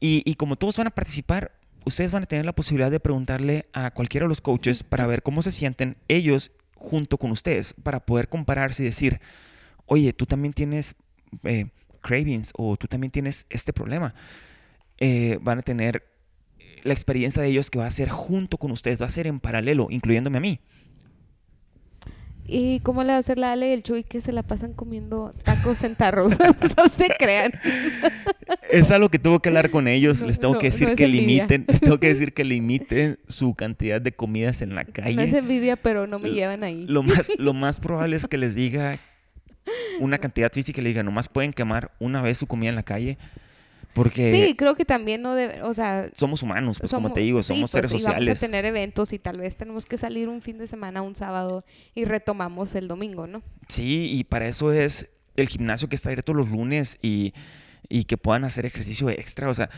Y, 0.00 0.22
y, 0.24 0.34
como 0.34 0.56
todos 0.56 0.76
van 0.76 0.88
a 0.88 0.90
participar, 0.90 1.52
ustedes 1.84 2.12
van 2.12 2.24
a 2.24 2.26
tener 2.26 2.44
la 2.44 2.54
posibilidad 2.54 2.90
de 2.90 3.00
preguntarle 3.00 3.66
a 3.72 3.90
cualquiera 3.92 4.24
de 4.24 4.28
los 4.28 4.40
coaches 4.40 4.82
para 4.82 5.06
ver 5.06 5.22
cómo 5.22 5.42
se 5.42 5.50
sienten 5.50 5.96
ellos 6.08 6.50
junto 6.74 7.18
con 7.18 7.30
ustedes, 7.30 7.74
para 7.82 8.00
poder 8.00 8.28
compararse 8.28 8.82
y 8.82 8.86
decir, 8.86 9.20
oye, 9.86 10.12
tú 10.12 10.26
también 10.26 10.52
tienes 10.52 10.94
eh, 11.44 11.66
cravings 12.02 12.52
o 12.56 12.76
tú 12.76 12.86
también 12.86 13.10
tienes 13.10 13.46
este 13.50 13.72
problema. 13.72 14.14
Eh, 14.98 15.38
van 15.40 15.58
a 15.58 15.62
tener 15.62 16.06
la 16.82 16.92
experiencia 16.92 17.42
de 17.42 17.48
ellos 17.48 17.70
que 17.70 17.78
va 17.78 17.86
a 17.86 17.90
ser 17.90 18.10
junto 18.10 18.58
con 18.58 18.70
ustedes, 18.70 19.00
va 19.00 19.06
a 19.06 19.10
ser 19.10 19.26
en 19.26 19.40
paralelo, 19.40 19.88
incluyéndome 19.90 20.38
a 20.38 20.40
mí. 20.40 20.60
¿Y 22.46 22.80
cómo 22.80 23.02
le 23.02 23.08
va 23.08 23.16
a 23.16 23.18
hacer 23.18 23.38
la 23.38 23.52
Ale 23.52 23.70
y 23.70 23.72
el 23.72 23.82
Chuy 23.82 24.04
que 24.04 24.20
se 24.20 24.32
la 24.32 24.42
pasan 24.42 24.74
comiendo 24.74 25.34
tacos 25.44 25.82
en 25.82 25.94
tarros? 25.94 26.32
no 26.76 26.88
se 26.96 27.08
crean. 27.18 27.52
es 28.70 28.90
algo 28.90 29.08
que 29.08 29.18
tengo 29.18 29.40
que 29.40 29.48
hablar 29.48 29.70
con 29.70 29.88
ellos. 29.88 30.20
les 30.20 30.38
tengo 30.38 30.58
que 30.58 30.66
decir 30.66 30.94
que 30.94 31.08
limiten, 31.08 31.64
les 31.66 31.80
tengo 31.80 31.98
que 31.98 32.08
decir 32.08 32.32
que 32.34 32.44
limiten 32.44 33.18
su 33.28 33.54
cantidad 33.54 34.00
de 34.00 34.12
comidas 34.12 34.60
en 34.60 34.74
la 34.74 34.84
calle. 34.84 35.14
No 35.14 35.22
es 35.22 35.32
envidia, 35.32 35.76
pero 35.76 36.06
no 36.06 36.18
me 36.18 36.30
llevan 36.30 36.64
ahí. 36.64 36.84
Lo 36.86 37.02
más, 37.02 37.30
lo 37.38 37.54
más 37.54 37.80
probable 37.80 38.16
es 38.16 38.26
que 38.26 38.36
les 38.36 38.54
diga 38.54 38.98
una 40.00 40.18
cantidad 40.18 40.52
física 40.52 40.80
y 40.80 40.84
le 40.84 40.90
diga, 40.90 41.02
nomás 41.02 41.28
pueden 41.28 41.52
quemar 41.52 41.92
una 41.98 42.20
vez 42.20 42.38
su 42.38 42.46
comida 42.46 42.68
en 42.68 42.76
la 42.76 42.82
calle. 42.82 43.16
Porque 43.94 44.48
sí, 44.48 44.56
creo 44.56 44.74
que 44.74 44.84
también 44.84 45.22
no 45.22 45.34
debe, 45.34 45.62
o 45.62 45.72
sea, 45.72 46.10
somos 46.14 46.42
humanos, 46.42 46.78
pues 46.80 46.90
como 46.90 47.12
te 47.12 47.20
digo, 47.20 47.42
somos 47.42 47.70
seres 47.70 47.92
pues, 47.92 48.02
sociales. 48.02 48.26
Vamos 48.26 48.38
a 48.38 48.40
tener 48.40 48.64
eventos 48.64 49.12
y 49.12 49.20
tal 49.20 49.38
vez 49.38 49.56
tenemos 49.56 49.86
que 49.86 49.96
salir 49.98 50.28
un 50.28 50.42
fin 50.42 50.58
de 50.58 50.66
semana, 50.66 51.00
un 51.02 51.14
sábado 51.14 51.64
y 51.94 52.04
retomamos 52.04 52.74
el 52.74 52.88
domingo, 52.88 53.28
¿no? 53.28 53.42
Sí, 53.68 54.10
y 54.10 54.24
para 54.24 54.48
eso 54.48 54.72
es 54.72 55.08
el 55.36 55.48
gimnasio 55.48 55.88
que 55.88 55.94
está 55.94 56.08
abierto 56.08 56.34
los 56.34 56.48
lunes 56.48 56.98
y, 57.02 57.34
y 57.88 58.04
que 58.04 58.16
puedan 58.16 58.44
hacer 58.44 58.66
ejercicio 58.66 59.08
extra, 59.10 59.48
o 59.48 59.54
sea, 59.54 59.70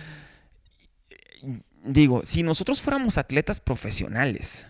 digo, 1.85 2.23
si 2.25 2.43
nosotros 2.43 2.81
fuéramos 2.81 3.19
atletas 3.19 3.61
profesionales, 3.61 4.67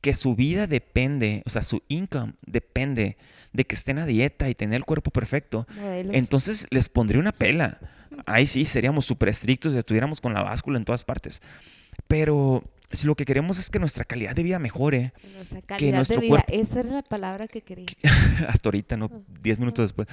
que 0.00 0.14
su 0.14 0.34
vida 0.34 0.66
depende, 0.66 1.42
o 1.44 1.50
sea, 1.50 1.62
su 1.62 1.82
income 1.88 2.32
depende 2.46 3.18
de 3.52 3.64
que 3.66 3.74
estén 3.74 3.98
a 3.98 4.06
dieta 4.06 4.48
y 4.48 4.54
tener 4.54 4.78
el 4.78 4.84
cuerpo 4.84 5.10
perfecto, 5.10 5.66
entonces 6.12 6.66
les 6.70 6.88
pondría 6.88 7.20
una 7.20 7.32
pela 7.32 7.78
ahí 8.26 8.46
sí 8.46 8.64
seríamos 8.64 9.04
súper 9.04 9.28
estrictos 9.28 9.74
y 9.74 9.78
estuviéramos 9.78 10.20
con 10.20 10.34
la 10.34 10.42
báscula 10.42 10.78
en 10.78 10.84
todas 10.84 11.04
partes. 11.04 11.40
Pero 12.08 12.64
si 12.92 13.06
lo 13.06 13.14
que 13.14 13.24
queremos 13.24 13.58
es 13.58 13.70
que 13.70 13.78
nuestra 13.78 14.04
calidad 14.04 14.34
de 14.34 14.42
vida 14.42 14.58
mejore. 14.58 15.12
Nuestra 15.36 15.62
calidad 15.62 16.06
de 16.06 16.18
vida, 16.18 16.44
esa 16.48 16.80
era 16.80 16.90
la 16.90 17.02
palabra 17.02 17.46
que 17.46 17.60
quería. 17.60 17.86
hasta 18.48 18.68
ahorita, 18.68 18.96
¿no? 18.96 19.10
Diez 19.42 19.58
minutos 19.58 19.84
después. 19.84 20.08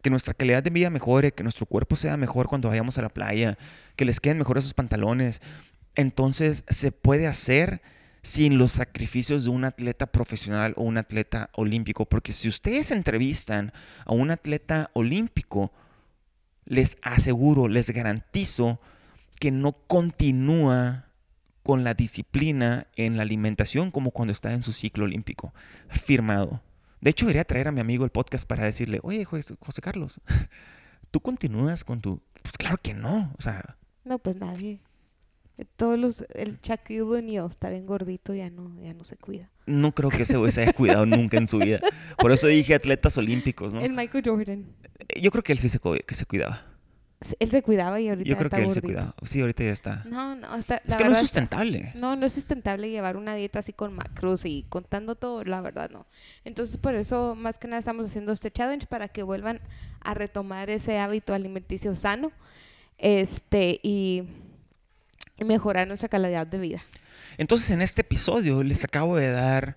Que 0.00 0.10
nuestra 0.10 0.34
calidad 0.34 0.62
de 0.62 0.70
vida 0.70 0.90
mejore, 0.90 1.32
que 1.32 1.42
nuestro 1.42 1.66
cuerpo 1.66 1.96
sea 1.96 2.16
mejor 2.16 2.46
cuando 2.46 2.68
vayamos 2.68 2.98
a 2.98 3.02
la 3.02 3.08
playa, 3.08 3.58
que 3.96 4.04
les 4.04 4.20
queden 4.20 4.38
mejor 4.38 4.58
esos 4.58 4.74
pantalones. 4.74 5.42
Entonces 5.96 6.64
se 6.68 6.92
puede 6.92 7.26
hacer 7.26 7.82
sin 8.22 8.58
los 8.58 8.72
sacrificios 8.72 9.44
de 9.44 9.50
un 9.50 9.64
atleta 9.64 10.06
profesional 10.06 10.74
o 10.76 10.82
un 10.82 10.98
atleta 10.98 11.50
olímpico. 11.54 12.04
Porque 12.04 12.32
si 12.32 12.48
ustedes 12.48 12.92
entrevistan 12.92 13.72
a 14.04 14.12
un 14.12 14.30
atleta 14.30 14.90
olímpico, 14.92 15.72
les 16.64 16.96
aseguro, 17.02 17.68
les 17.68 17.90
garantizo 17.90 18.78
que 19.38 19.50
no 19.50 19.72
continúa 19.72 21.06
con 21.62 21.84
la 21.84 21.94
disciplina 21.94 22.86
en 22.96 23.16
la 23.16 23.22
alimentación 23.22 23.90
como 23.90 24.10
cuando 24.10 24.32
está 24.32 24.52
en 24.52 24.62
su 24.62 24.72
ciclo 24.72 25.04
olímpico. 25.04 25.54
Firmado. 25.88 26.60
De 27.00 27.10
hecho, 27.10 27.26
quería 27.26 27.44
traer 27.44 27.68
a 27.68 27.72
mi 27.72 27.80
amigo 27.80 28.04
el 28.04 28.10
podcast 28.10 28.46
para 28.46 28.64
decirle, 28.64 29.00
oye, 29.02 29.24
José 29.24 29.56
Carlos, 29.80 30.20
¿tú 31.10 31.20
continúas 31.20 31.84
con 31.84 32.00
tu...? 32.00 32.20
Pues 32.42 32.56
claro 32.56 32.78
que 32.82 32.94
no, 32.94 33.32
o 33.38 33.42
sea... 33.42 33.76
No, 34.04 34.18
pues 34.18 34.36
nadie. 34.36 34.80
Todos 35.76 35.98
los, 35.98 36.24
el 36.34 36.58
Shaquille 36.60 37.02
O'Neal 37.02 37.48
está 37.50 37.70
bien 37.70 37.86
gordito, 37.86 38.34
ya 38.34 38.50
no, 38.50 38.72
ya 38.82 38.94
no 38.94 39.04
se 39.04 39.16
cuida. 39.16 39.50
No 39.66 39.92
creo 39.92 40.10
que 40.10 40.22
ese 40.22 40.36
güey 40.36 40.52
se 40.52 40.62
haya 40.62 40.72
cuidado 40.72 41.06
nunca 41.06 41.36
en 41.36 41.48
su 41.48 41.58
vida. 41.58 41.80
Por 42.18 42.32
eso 42.32 42.46
dije 42.46 42.74
atletas 42.74 43.16
olímpicos, 43.18 43.72
¿no? 43.72 43.80
El 43.80 43.92
Michael 43.92 44.24
Jordan. 44.24 44.66
Yo 45.20 45.30
creo 45.30 45.42
que 45.42 45.52
él 45.52 45.58
sí 45.58 45.68
se, 45.68 45.78
que 45.78 46.14
se 46.14 46.26
cuidaba. 46.26 46.64
Él 47.38 47.50
se 47.50 47.62
cuidaba 47.62 48.00
y 48.00 48.08
ahorita 48.08 48.28
Yo 48.28 48.36
creo 48.36 48.46
está 48.46 48.56
que 48.56 48.62
él 48.62 48.72
se 48.72 48.80
cuidaba. 48.80 49.14
Sí, 49.24 49.40
ahorita 49.40 49.62
ya 49.62 49.72
está. 49.72 50.04
No, 50.06 50.34
no, 50.36 50.56
está, 50.56 50.76
Es 50.76 50.88
la 50.88 50.96
que 50.96 51.04
no 51.04 51.12
es 51.12 51.18
sustentable. 51.18 51.92
No, 51.94 52.16
no 52.16 52.24
es 52.24 52.32
sustentable 52.32 52.88
llevar 52.88 53.18
una 53.18 53.34
dieta 53.34 53.58
así 53.58 53.74
con 53.74 53.92
macros 53.92 54.46
y 54.46 54.64
contando 54.70 55.16
todo, 55.16 55.44
la 55.44 55.60
verdad 55.60 55.90
no. 55.90 56.06
Entonces 56.44 56.78
por 56.78 56.94
eso 56.94 57.34
más 57.34 57.58
que 57.58 57.68
nada 57.68 57.80
estamos 57.80 58.06
haciendo 58.06 58.32
este 58.32 58.50
challenge 58.50 58.86
para 58.86 59.08
que 59.08 59.22
vuelvan 59.22 59.60
a 60.00 60.14
retomar 60.14 60.70
ese 60.70 60.98
hábito 60.98 61.34
alimenticio 61.34 61.94
sano 61.94 62.32
este 62.96 63.80
y 63.82 64.24
y 65.40 65.44
mejorar 65.44 65.88
nuestra 65.88 66.08
calidad 66.08 66.46
de 66.46 66.58
vida. 66.58 66.82
Entonces, 67.38 67.70
en 67.70 67.82
este 67.82 68.02
episodio 68.02 68.62
les 68.62 68.84
acabo 68.84 69.16
de 69.16 69.32
dar 69.32 69.76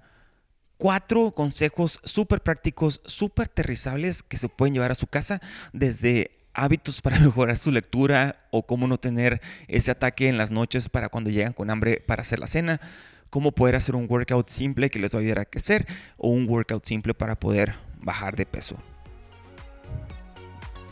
cuatro 0.77 1.31
consejos 1.31 1.99
súper 2.03 2.41
prácticos, 2.41 3.01
súper 3.05 3.45
aterrizables 3.45 4.21
que 4.21 4.37
se 4.37 4.49
pueden 4.49 4.73
llevar 4.73 4.91
a 4.91 4.95
su 4.95 5.07
casa 5.07 5.41
desde 5.71 6.31
hábitos 6.53 7.01
para 7.01 7.19
mejorar 7.21 7.57
su 7.57 7.71
lectura 7.71 8.45
o 8.51 8.67
cómo 8.67 8.87
no 8.87 8.97
tener 8.99 9.41
ese 9.67 9.91
ataque 9.91 10.27
en 10.27 10.37
las 10.37 10.51
noches 10.51 10.89
para 10.89 11.09
cuando 11.09 11.29
llegan 11.29 11.53
con 11.53 11.69
hambre 11.69 12.03
para 12.05 12.21
hacer 12.21 12.39
la 12.39 12.47
cena, 12.47 12.81
cómo 13.29 13.53
poder 13.53 13.75
hacer 13.75 13.95
un 13.95 14.07
workout 14.09 14.49
simple 14.49 14.89
que 14.89 14.99
les 14.99 15.13
va 15.13 15.19
a 15.19 15.21
ayudar 15.21 15.39
a 15.39 15.45
crecer 15.45 15.87
o 16.17 16.29
un 16.29 16.47
workout 16.47 16.85
simple 16.85 17.13
para 17.13 17.39
poder 17.39 17.75
bajar 18.01 18.35
de 18.35 18.45
peso. 18.45 18.77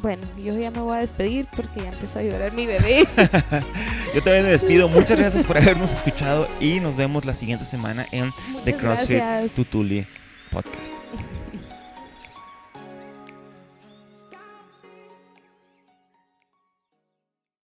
Bueno, 0.01 0.23
yo 0.37 0.57
ya 0.57 0.71
me 0.71 0.79
voy 0.79 0.97
a 0.97 1.01
despedir 1.01 1.47
porque 1.55 1.81
ya 1.81 1.89
empezó 1.89 2.19
a 2.19 2.23
llorar 2.23 2.53
mi 2.53 2.65
bebé. 2.65 3.07
Yo 4.15 4.21
también 4.23 4.43
me 4.43 4.51
despido. 4.51 4.89
Muchas 4.89 5.17
gracias 5.17 5.43
por 5.43 5.57
habernos 5.57 5.93
escuchado 5.93 6.47
y 6.59 6.79
nos 6.79 6.97
vemos 6.97 7.23
la 7.23 7.33
siguiente 7.33 7.65
semana 7.65 8.05
en 8.11 8.31
The 8.65 8.75
CrossFit 8.75 9.17
gracias. 9.17 9.51
Tutuli 9.53 10.07
Podcast. 10.51 10.95